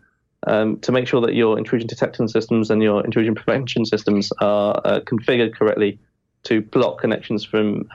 um, 0.48 0.80
to 0.80 0.92
make 0.92 1.08
sure 1.08 1.20
that 1.22 1.34
your 1.34 1.58
intrusion 1.58 1.88
detection 1.88 2.28
systems 2.28 2.70
and 2.70 2.82
your 2.82 3.04
intrusion 3.04 3.36
prevention 3.36 3.86
systems 3.86 4.32
are 4.40 4.80
uh, 4.86 5.00
configured 5.02 5.56
correctly 5.56 6.00
to 6.44 6.62
block 6.62 7.00
connections 7.00 7.44
from 7.44 7.90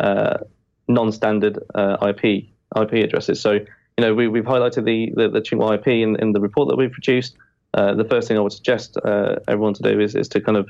uh, 0.90 0.92
non-standard 0.92 1.58
IP 2.02 2.48
IP 2.76 2.92
addresses. 2.92 3.40
So 3.40 3.52
you 3.52 3.66
know 3.98 4.14
we, 4.14 4.28
we've 4.28 4.44
highlighted 4.44 4.84
the 4.84 5.12
the, 5.14 5.28
the 5.28 5.74
IP 5.74 5.86
in, 5.88 6.16
in 6.16 6.32
the 6.32 6.40
report 6.40 6.68
that 6.68 6.76
we've 6.76 6.92
produced. 6.92 7.36
Uh, 7.74 7.94
the 7.94 8.04
first 8.04 8.28
thing 8.28 8.36
I 8.36 8.40
would 8.40 8.52
suggest 8.52 8.96
uh, 9.04 9.36
everyone 9.46 9.74
to 9.74 9.82
do 9.82 10.00
is, 10.00 10.14
is 10.16 10.28
to 10.30 10.40
kind 10.40 10.58
of 10.58 10.68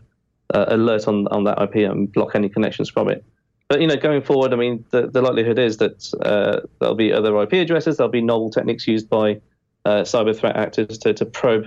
uh, 0.53 0.67
alert 0.69 1.09
on, 1.09 1.27
on 1.29 1.45
that 1.45 1.61
IP 1.61 1.91
and 1.91 2.13
block 2.13 2.35
any 2.35 2.49
connections 2.49 2.91
from 2.91 3.09
it. 3.09 3.25
But 3.69 3.81
you 3.81 3.87
know, 3.87 3.97
going 3.97 4.23
forward, 4.23 4.53
I 4.53 4.57
mean, 4.57 4.85
the, 4.91 5.07
the 5.07 5.23
likelihood 5.23 5.59
is 5.59 5.79
that 5.79 6.13
uh, 6.23 6.67
there'll 6.79 6.97
be 6.97 7.13
other 7.13 7.41
IP 7.43 7.55
addresses, 7.55 7.97
there'll 7.97 8.11
be 8.11 8.21
novel 8.21 8.51
techniques 8.51 8.87
used 8.87 9.09
by 9.09 9.41
uh, 9.85 10.03
cyber 10.03 10.37
threat 10.37 10.57
actors 10.57 10.99
to, 10.99 11.15
to 11.15 11.25
probe 11.25 11.67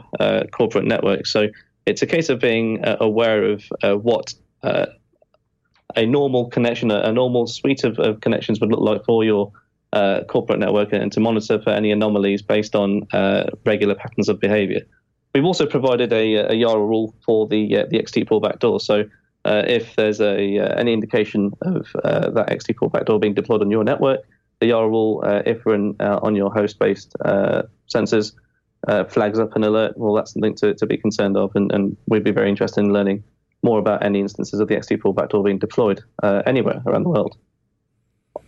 corporate 0.51 0.85
networks. 0.85 1.31
So 1.31 1.47
it's 1.85 2.01
a 2.01 2.07
case 2.07 2.29
of 2.29 2.39
being 2.39 2.83
aware 2.83 3.43
of 3.43 3.63
what 4.03 4.33
a 5.95 6.06
normal 6.06 6.49
connection, 6.49 6.91
a, 6.91 7.01
a 7.01 7.12
normal 7.12 7.47
suite 7.47 7.84
of, 7.84 7.99
of, 7.99 8.21
connections 8.21 8.60
would 8.60 8.69
look 8.69 8.79
like 8.79 9.03
for 9.06 9.23
your 9.23 9.51
uh, 9.93 10.23
corporate 10.27 10.60
network 10.60 10.91
and 10.91 11.12
to 11.12 11.19
monitor 11.19 11.62
for 11.62 11.69
any 11.69 11.91
anomalies 11.91 12.41
based 12.41 12.75
on 12.75 13.03
uh, 13.13 13.45
regular 13.65 13.95
patterns 13.95 14.29
of 14.29 14.39
behavior. 14.39 14.82
We've 15.34 15.45
also 15.45 15.65
provided 15.65 16.13
a, 16.13 16.36
a 16.36 16.53
YARA 16.53 16.88
rule 16.88 17.15
for 17.25 17.47
the 17.47 17.77
uh, 17.77 17.86
the 17.89 17.99
XT4 17.99 18.41
backdoor. 18.41 18.79
So 18.79 19.06
uh, 19.45 19.63
if 19.65 19.95
there's 19.95 20.21
a 20.21 20.60
uh, 20.60 20.75
any 20.75 20.93
indication 20.93 21.51
of 21.62 21.88
uh, 22.03 22.29
that 22.32 22.49
XT4 22.49 22.91
backdoor 22.91 23.19
being 23.19 23.34
deployed 23.34 23.62
on 23.62 23.71
your 23.71 23.84
network, 23.84 24.21
the 24.60 24.67
YARA 24.67 24.88
rule, 24.88 25.23
if 25.45 25.65
run 25.65 25.95
on 25.99 26.36
your 26.36 26.51
host-based 26.53 27.15
sensors, 27.93 28.34
flags 29.10 29.39
up 29.39 29.56
an 29.56 29.63
alert. 29.63 29.97
Well, 29.97 30.13
that's 30.13 30.34
something 30.34 30.56
to, 30.56 30.75
to 30.75 30.86
be 30.86 30.97
concerned 30.97 31.36
of, 31.36 31.51
and, 31.56 31.71
and 31.71 31.97
we'd 32.08 32.23
be 32.23 32.32
very 32.32 32.49
interested 32.49 32.82
in 32.82 32.93
learning 32.93 33.23
more 33.63 33.80
about 33.80 34.04
any 34.04 34.19
instances 34.19 34.60
of 34.60 34.67
the 34.67 34.76
XT4 34.76 35.15
backdoor 35.15 35.43
being 35.43 35.60
deployed 35.60 36.04
anywhere 36.45 36.82
around 36.86 37.04
the 37.04 37.10
world. 37.10 37.38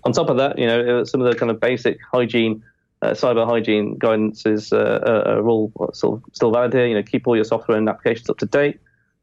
On 0.04 0.12
top 0.12 0.30
of 0.30 0.38
that, 0.38 0.60
you 0.60 0.68
know, 0.68 1.04
some 1.04 1.22
of 1.22 1.32
the 1.32 1.38
kind 1.38 1.50
of 1.50 1.60
basic 1.60 1.98
hygiene 2.12 2.64
uh, 3.02 3.12
cyber 3.12 3.46
hygiene 3.46 3.98
guidance 3.98 4.46
is 4.46 4.74
uh, 4.74 5.24
are 5.26 5.48
all 5.48 5.72
still, 5.94 6.22
still 6.34 6.52
valid 6.52 6.74
here. 6.74 6.88
You 6.88 6.96
know, 6.96 7.04
keep 7.04 7.28
all 7.28 7.36
your 7.36 7.46
software 7.46 7.78
and 7.78 7.88
applications 7.88 8.30
up 8.30 8.38
to 8.40 8.46
date. 8.46 8.80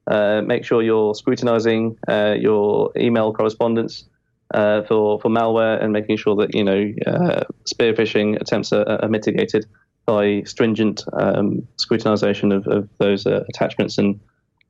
Uh, 0.07 0.43
make 0.43 0.65
sure 0.65 0.83
you're 0.83 1.15
scrutinizing 1.15 1.97
uh, 2.09 2.35
your 2.39 2.93
email 2.97 3.33
correspondence 3.33 4.05
uh, 4.53 4.83
for 4.83 5.21
for 5.21 5.29
malware 5.29 5.83
and 5.83 5.93
making 5.93 6.17
sure 6.17 6.37
that 6.37 6.55
you 6.55 6.65
know 6.65 6.93
uh, 7.07 7.45
spear 7.65 7.95
phishing 7.95 8.41
attempts 8.41 8.73
are, 8.73 8.87
are 9.03 9.09
mitigated 9.09 9.67
by 10.05 10.43
stringent 10.43 11.05
um, 11.13 11.67
scrutinization 11.77 12.55
of, 12.55 12.67
of 12.67 12.89
those 12.99 13.25
attachments 13.27 13.99
and, 13.99 14.19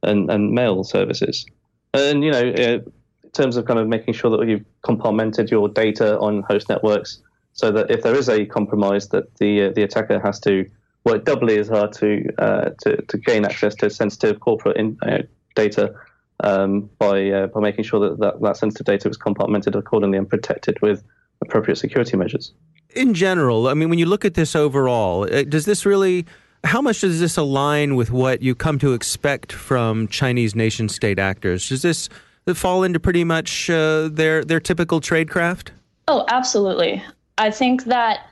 and 0.03 0.31
and 0.31 0.53
mail 0.53 0.85
services. 0.85 1.47
And 1.95 2.25
you 2.25 2.31
know, 2.31 2.43
in 2.43 2.85
terms 3.33 3.57
of 3.57 3.67
kind 3.67 3.79
of 3.79 3.89
making 3.89 4.15
sure 4.15 4.31
that 4.37 4.49
you've 4.49 4.65
compartmented 4.85 5.51
your 5.51 5.69
data 5.69 6.19
on 6.19 6.43
host 6.43 6.69
networks 6.69 7.21
so 7.55 7.71
that 7.71 7.91
if 7.91 8.03
there 8.03 8.15
is 8.15 8.29
a 8.29 8.47
compromise, 8.47 9.09
that 9.09 9.37
the 9.37 9.65
uh, 9.65 9.71
the 9.73 9.83
attacker 9.83 10.19
has 10.21 10.41
to 10.41 10.69
work 11.05 11.25
doubly 11.25 11.59
as 11.59 11.69
hard 11.69 11.93
to 11.95 12.29
uh, 12.39 12.71
to, 12.83 13.03
to 13.03 13.19
gain 13.19 13.45
access 13.45 13.75
to 13.77 13.91
sensitive 13.91 14.41
corporate 14.41 14.77
in, 14.77 14.97
uh, 15.03 15.19
data 15.55 15.95
um, 16.41 16.89
by 16.99 17.31
uh, 17.31 17.47
by 17.49 17.61
making 17.61 17.85
sure 17.85 18.01
that, 18.01 18.19
that 18.19 18.41
that 18.41 18.57
sensitive 18.57 18.87
data 18.87 19.09
is 19.09 19.19
compartmented 19.19 19.77
accordingly 19.77 20.19
and 20.19 20.29
protected 20.29 20.81
with 20.81 21.03
appropriate 21.43 21.77
security 21.77 22.17
measures. 22.17 22.53
In 22.95 23.15
general, 23.15 23.69
I 23.69 23.75
mean, 23.75 23.89
when 23.89 23.99
you 23.99 24.07
look 24.07 24.25
at 24.25 24.35
this 24.35 24.55
overall, 24.55 25.25
uh, 25.25 25.43
does 25.43 25.65
this 25.65 25.87
really 25.87 26.27
how 26.65 26.81
much 26.81 27.01
does 27.01 27.21
this 27.21 27.37
align 27.37 27.97
with 27.97 28.11
what 28.11 28.43
you 28.43 28.55
come 28.55 28.79
to 28.79 28.93
expect 28.93 29.53
from 29.53 30.09
Chinese 30.09 30.55
nation 30.55 30.89
state 30.89 31.19
actors? 31.19 31.69
Does 31.69 31.83
this 31.83 32.09
fall 32.55 32.85
into 32.85 33.01
pretty 33.01 33.25
much 33.25 33.69
uh, 33.69 34.09
their 34.09 34.45
their 34.45 34.61
typical 34.61 35.01
tradecraft? 35.01 35.69
Oh, 36.09 36.25
absolutely. 36.29 37.03
I 37.39 37.51
think 37.51 37.85
that 37.85 38.27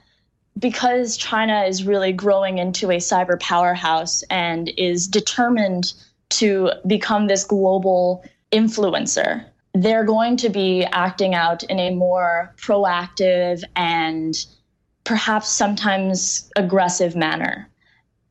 because 0.59 1.17
China 1.17 1.63
is 1.63 1.85
really 1.85 2.13
growing 2.13 2.59
into 2.59 2.91
a 2.91 2.99
cyber 2.99 3.41
powerhouse 3.41 4.23
and 4.31 4.71
is 4.77 5.07
determined 5.07 5.93
to 6.31 6.71
become 6.87 7.27
this 7.27 7.45
global 7.45 8.25
influencer, 8.53 9.45
they're 9.75 10.05
going 10.05 10.37
to 10.37 10.49
be 10.49 10.85
acting 10.93 11.35
out 11.35 11.63
in 11.65 11.79
a 11.79 11.95
more 11.95 12.55
proactive 12.57 13.63
and 13.77 14.45
perhaps 15.05 15.49
sometimes 15.49 16.51
aggressive 16.57 17.17
manner 17.17 17.70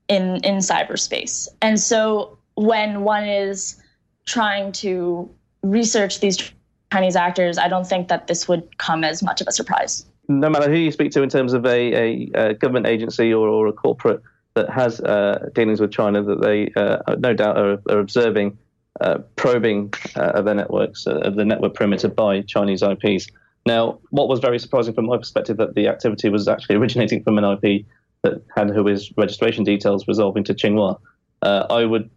in, 0.09 0.37
in 0.37 0.57
cyberspace. 0.57 1.47
And 1.61 1.79
so 1.79 2.37
when 2.55 3.03
one 3.03 3.23
is 3.23 3.81
trying 4.25 4.71
to 4.73 5.29
research 5.63 6.19
these 6.19 6.51
Chinese 6.91 7.15
actors, 7.15 7.57
I 7.57 7.67
don't 7.67 7.87
think 7.87 8.07
that 8.09 8.27
this 8.27 8.47
would 8.47 8.77
come 8.77 9.03
as 9.03 9.23
much 9.23 9.39
of 9.39 9.47
a 9.47 9.51
surprise. 9.51 10.05
No 10.27 10.49
matter 10.49 10.69
who 10.69 10.77
you 10.77 10.91
speak 10.91 11.11
to 11.13 11.23
in 11.23 11.29
terms 11.29 11.53
of 11.53 11.65
a, 11.65 11.69
a, 11.69 12.31
a 12.33 12.53
government 12.53 12.87
agency 12.87 13.33
or, 13.33 13.47
or, 13.47 13.67
a 13.67 13.73
corporate 13.73 14.21
that 14.53 14.69
has 14.69 14.99
uh, 15.01 15.49
dealings 15.53 15.79
with 15.79 15.91
China, 15.91 16.21
that 16.23 16.41
they 16.41 16.71
uh, 16.75 17.15
no 17.17 17.33
doubt 17.33 17.57
are, 17.57 17.79
are 17.89 17.99
observing 17.99 18.57
uh, 19.01 19.19
probing 19.35 19.93
uh, 20.15 20.31
of 20.35 20.45
their 20.45 20.55
networks, 20.55 21.07
uh, 21.07 21.19
of 21.19 21.35
the 21.35 21.45
network 21.45 21.73
perimeter 21.73 22.09
by 22.09 22.41
Chinese 22.41 22.83
IPs. 22.83 23.27
Now, 23.65 23.99
what 24.09 24.27
was 24.27 24.39
very 24.39 24.59
surprising 24.59 24.93
from 24.93 25.05
my 25.05 25.17
perspective 25.17 25.57
that 25.57 25.75
the 25.75 25.87
activity 25.87 26.29
was 26.29 26.47
actually 26.47 26.75
originating 26.81 27.23
from 27.23 27.37
an 27.37 27.45
IP 27.45 27.85
that 28.23 28.41
had 28.55 28.69
his 28.69 29.11
registration 29.17 29.63
details 29.63 30.07
resolving 30.07 30.43
to 30.45 30.53
Tsinghua. 30.53 30.99
Uh, 31.41 31.65
I 31.69 31.85
would 31.85 32.09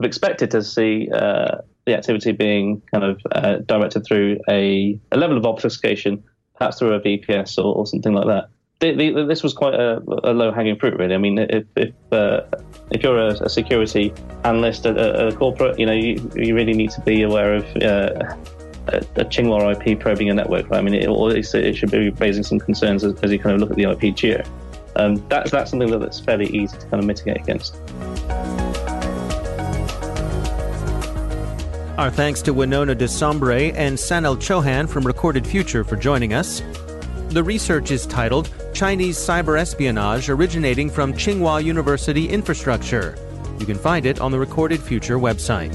have 0.00 0.06
expected 0.06 0.50
to 0.52 0.62
see 0.62 1.08
uh, 1.12 1.58
the 1.86 1.94
activity 1.96 2.32
being 2.32 2.82
kind 2.92 3.04
of 3.04 3.20
uh, 3.32 3.56
directed 3.66 4.04
through 4.06 4.38
a, 4.48 4.98
a, 5.10 5.16
level 5.16 5.36
of 5.36 5.46
obfuscation, 5.46 6.22
perhaps 6.56 6.78
through 6.78 6.92
a 6.92 7.00
VPS 7.00 7.58
or, 7.58 7.74
or 7.74 7.86
something 7.86 8.12
like 8.12 8.26
that. 8.26 8.50
The, 8.80 8.94
the, 8.94 9.24
this 9.24 9.42
was 9.42 9.54
quite 9.54 9.74
a, 9.74 10.00
a, 10.22 10.32
low 10.32 10.52
hanging 10.52 10.78
fruit, 10.78 10.96
really. 10.98 11.14
I 11.14 11.18
mean, 11.18 11.38
if 11.38 11.66
if, 11.74 11.92
uh, 12.12 12.42
if 12.92 13.02
you're 13.02 13.18
a, 13.18 13.30
a, 13.42 13.48
security 13.48 14.12
analyst 14.44 14.86
at 14.86 14.96
a, 14.96 15.34
corporate, 15.34 15.80
you 15.80 15.86
know, 15.86 15.94
you, 15.94 16.30
you 16.36 16.54
really 16.54 16.74
need 16.74 16.90
to 16.90 17.00
be 17.00 17.22
aware 17.22 17.54
of 17.54 17.64
uh, 17.78 18.36
a, 18.88 18.98
a 19.16 19.24
Tsinghua 19.24 19.74
IP 19.74 19.98
probing 19.98 20.30
a 20.30 20.34
network. 20.34 20.70
Right? 20.70 20.78
I 20.78 20.82
mean, 20.82 20.94
it, 20.94 21.08
it, 21.08 21.74
should 21.74 21.90
be 21.90 22.10
raising 22.10 22.44
some 22.44 22.60
concerns 22.60 23.02
as, 23.02 23.18
as, 23.20 23.32
you 23.32 23.40
kind 23.40 23.54
of 23.54 23.60
look 23.60 23.70
at 23.70 23.76
the 23.76 23.90
IP 23.90 24.14
geo. 24.14 24.44
Um, 24.96 25.24
that's 25.28 25.50
that's 25.50 25.70
something 25.70 25.90
that's 25.98 26.20
fairly 26.20 26.46
easy 26.46 26.76
to 26.76 26.86
kind 26.86 27.00
of 27.00 27.04
mitigate 27.04 27.36
against. 27.36 27.76
Our 31.98 32.10
thanks 32.10 32.42
to 32.42 32.54
Winnona 32.54 32.94
DeSombre 32.94 33.72
and 33.74 33.98
Sanil 33.98 34.36
Chohan 34.36 34.88
from 34.88 35.04
Recorded 35.04 35.44
Future 35.44 35.82
for 35.82 35.96
joining 35.96 36.32
us. 36.32 36.62
The 37.30 37.42
research 37.42 37.90
is 37.90 38.06
titled 38.06 38.50
Chinese 38.72 39.18
Cyber 39.18 39.58
Espionage 39.58 40.30
Originating 40.30 40.90
from 40.90 41.12
Tsinghua 41.12 41.64
University 41.64 42.28
Infrastructure. 42.28 43.16
You 43.58 43.66
can 43.66 43.76
find 43.76 44.06
it 44.06 44.20
on 44.20 44.30
the 44.30 44.38
Recorded 44.38 44.80
Future 44.80 45.18
website. 45.18 45.74